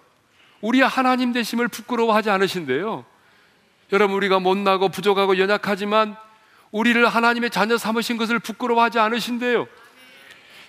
[0.62, 3.06] 우리 하나님 되심을 부끄러워하지 않으신데요.
[3.94, 6.16] 여러분, 우리가 못나고 부족하고 연약하지만
[6.72, 9.68] 우리를 하나님의 자녀 삼으신 것을 부끄러워하지 않으신데요.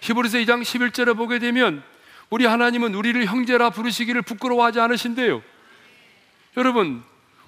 [0.02, 1.82] 히브리서 2장 11절에 보게 되면
[2.30, 5.42] 우리 하나님은 우리를 형제라 부르시기를 부끄러워하지 않으신데요.
[6.56, 7.02] 여러분,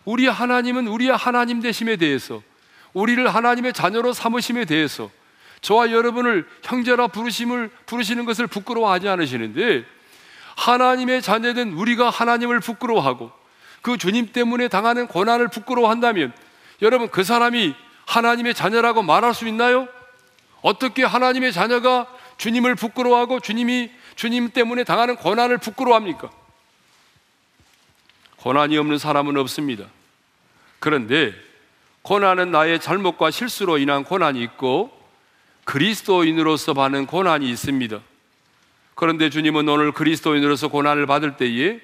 [0.05, 2.43] 우리 하나님은 우리의 하나님 되심에 대해서
[2.93, 5.11] 우리를 하나님의 자녀로 삼으심에 대해서
[5.61, 9.85] 저와 여러분을 형제라 부르심을 부르시는 것을 부끄러워하지 않으시는데
[10.57, 13.31] 하나님의 자녀된 우리가 하나님을 부끄러워하고
[13.81, 16.33] 그 주님 때문에 당하는 고난을 부끄러워한다면
[16.83, 17.75] 여러분 그 사람이
[18.07, 19.89] 하나님의 자녀라고 말할 수 있나요?
[20.61, 26.31] 어떻게 하나님의 자녀가 주님을 부끄러워하고 주님이 주님 때문에 당하는 고난을 부끄러워합니까?
[28.37, 29.87] 고난이 없는 사람은 없습니다.
[30.81, 31.33] 그런데
[32.03, 34.91] 고난은 나의 잘못과 실수로 인한 고난이 있고
[35.65, 38.01] 그리스도인으로서 받는 고난이 있습니다.
[38.95, 41.81] 그런데 주님은 오늘 그리스도인으로서 고난을 받을 때에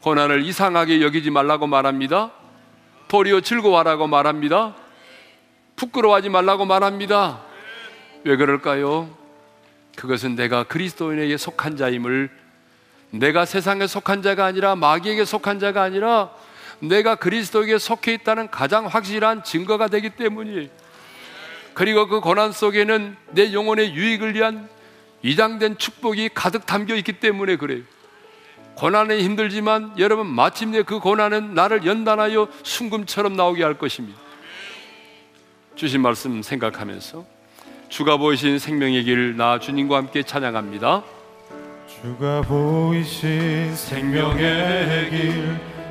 [0.00, 2.30] 고난을 이상하게 여기지 말라고 말합니다.
[3.08, 4.74] 도리어 즐거워하라고 말합니다.
[5.76, 7.42] 부끄러워하지 말라고 말합니다.
[8.24, 9.10] 왜 그럴까요?
[9.96, 12.30] 그것은 내가 그리스도인에게 속한 자임을
[13.10, 16.30] 내가 세상에 속한 자가 아니라 마귀에게 속한 자가 아니라
[16.82, 20.68] 내가 그리스도에게 속해 있다는 가장 확실한 증거가 되기 때문이에요.
[21.74, 24.68] 그리고 그 고난 속에는 내 영혼의 유익을 위한
[25.22, 27.82] 이장된 축복이 가득 담겨 있기 때문에 그래요.
[28.74, 34.18] 고난은 힘들지만 여러분 마침내 그 고난은 나를 연단하여 순금처럼 나오게 할 것입니다.
[35.76, 37.24] 주신 말씀 생각하면서
[37.88, 41.02] 주가 보이신 생명의 길 나 주님과 함께 찬양합니다.
[42.02, 45.71] 주가 보이신 생명의 길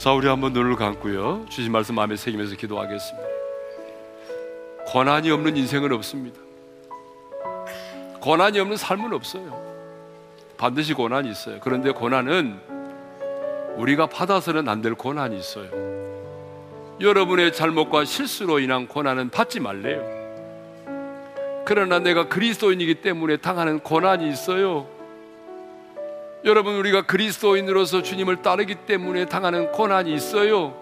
[0.00, 1.44] 자, 우리 한번 눈을 감고요.
[1.50, 3.28] 주신 말씀 마음에 새기면서 기도하겠습니다.
[4.86, 6.40] 고난이 없는 인생은 없습니다.
[8.22, 9.62] 고난이 없는 삶은 없어요.
[10.56, 11.58] 반드시 고난이 있어요.
[11.60, 12.58] 그런데 고난은
[13.76, 15.68] 우리가 받아서는 안될 고난이 있어요.
[16.98, 20.02] 여러분의 잘못과 실수로 인한 고난은 받지 말래요.
[21.66, 24.88] 그러나 내가 그리스도인이기 때문에 당하는 고난이 있어요.
[26.44, 30.74] 여러분 우리가 그리스도인으로서 주님을 따르기 때문에 당하는 고난이 있어요.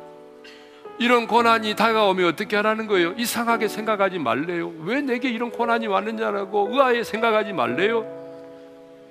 [1.00, 3.12] 이런 고난이 다가오면 어떻게 하라는 거예요?
[3.16, 4.72] 이상하게 생각하지 말래요.
[4.84, 8.04] 왜 내게 이런 고난이 왔느냐라고 의아해 생각하지 말래요.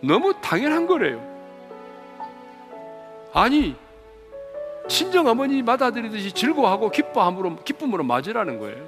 [0.01, 1.21] 너무 당연한 거래요.
[3.33, 3.75] 아니
[4.87, 8.87] 친정 어머니 받아들이듯이 즐거워하고 기뻐함으로 기쁨으로 맞으라는 거예요.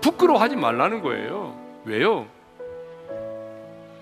[0.00, 1.56] 부끄러워하지 말라는 거예요.
[1.84, 2.26] 왜요?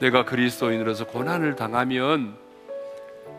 [0.05, 2.37] 내가 그리스도인으로서 고난을 당하면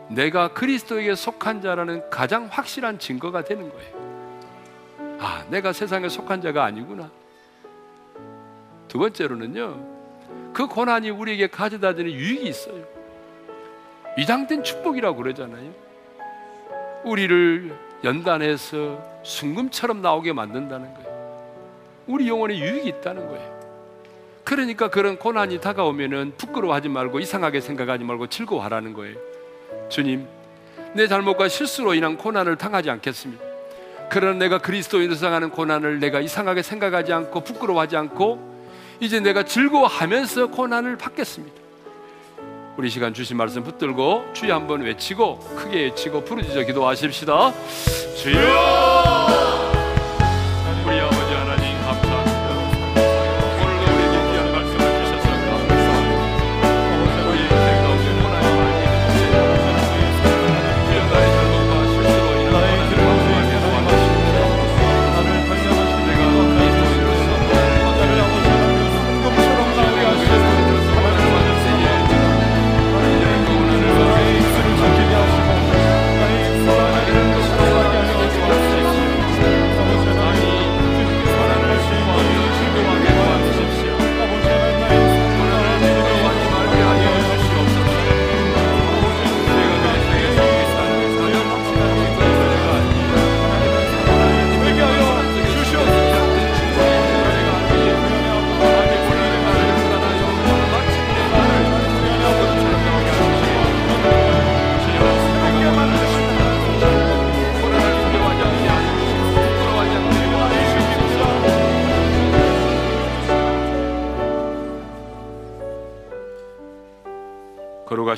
[0.08, 5.16] 내가 그리스도에게 속한 자라는 가장 확실한 증거가 되는 거예요.
[5.20, 7.08] 아, 내가 세상에 속한 자가 아니구나.
[8.88, 12.84] 두 번째로는요, 그 고난이 우리에게 가져다 주는 유익이 있어요.
[14.18, 15.70] 위장된 축복이라고 그러잖아요.
[17.04, 21.56] 우리를 연단해서 순금처럼 나오게 만든다는 거예요.
[22.08, 23.55] 우리 영혼에 유익이 있다는 거예요.
[24.46, 29.16] 그러니까 그런 고난이 다가오면은 부끄러워하지 말고 이상하게 생각하지 말고 즐거워하라는 거예요.
[29.88, 30.24] 주님,
[30.94, 33.44] 내 잘못과 실수로 인한 고난을 당하지 않겠습니다.
[34.08, 38.56] 그러나 내가 그리스도인으로 당하는 고난을 내가 이상하게 생각하지 않고 부끄러워하지 않고
[39.00, 41.52] 이제 내가 즐거워하면서 고난을 받겠습니다.
[42.76, 47.52] 우리 시간 주신 말씀 붙들고 주여 한번 외치고 크게 외치고 부르짖어 기도하십시다.
[48.16, 49.45] 주여!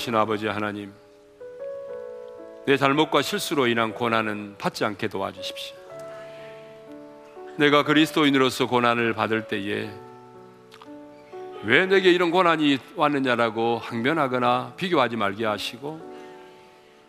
[0.08, 0.92] 거룩하신 아버지 하나님,
[2.66, 5.76] 내 잘못과 실수로 인한 고난은 받지 않게 도와주십시오.
[7.56, 9.90] 내가 그리스도인으로서 고난을 받을 때에
[11.64, 16.00] 왜 내게 이런 고난이 왔느냐라고 항변하거나 비교하지 말게 하시고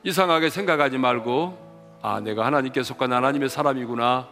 [0.04, 4.28] 이상하게 생각하지 말고 아 내가 하나님께 속한 하나님의 사람이구나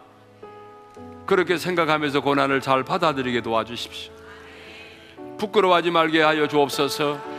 [1.26, 4.14] 그렇게 생각하면서 고난을 잘 받아들이게 도와주십시오.
[5.38, 7.37] 부끄러워하지 말게 하여 주옵소서.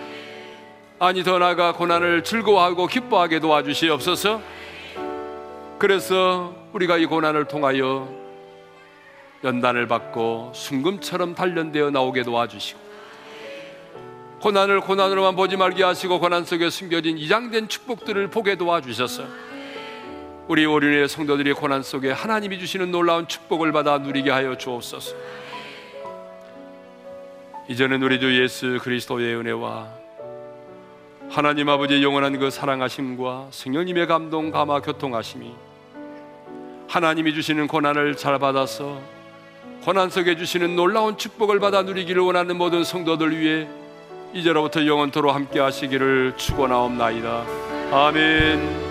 [1.00, 4.42] 아니 더 나아가 고난을 즐거워하고 기뻐하게 도와주시옵소서.
[5.78, 8.12] 그래서 우리가 이 고난을 통하여
[9.44, 12.80] 연단을 받고 순금처럼 단련되어 나오게 도와주시고
[14.40, 19.22] 고난을 고난으로만 보지 말게 하시고 고난 속에 숨겨진 이장된 축복들을 보게 도와주셔서
[20.48, 25.14] 우리 오륜의 성도들이 고난 속에 하나님이 주시는 놀라운 축복을 받아 누리게 하여 주옵소서.
[27.68, 29.97] 이제는 우리 주 예수 그리스도의 은혜와
[31.30, 35.52] 하나님 아버지의 영원한 그 사랑하심과 성령님의 감동 감화 교통하심이
[36.88, 38.98] 하나님이 주시는 고난을 잘 받아서
[39.84, 43.68] 고난 속에 주시는 놀라운 축복을 받아 누리기를 원하는 모든 성도들 위해
[44.32, 47.44] 이제로부터 영원토로 함께 하시기를 축원하옵나이다.
[47.92, 48.87] 아멘.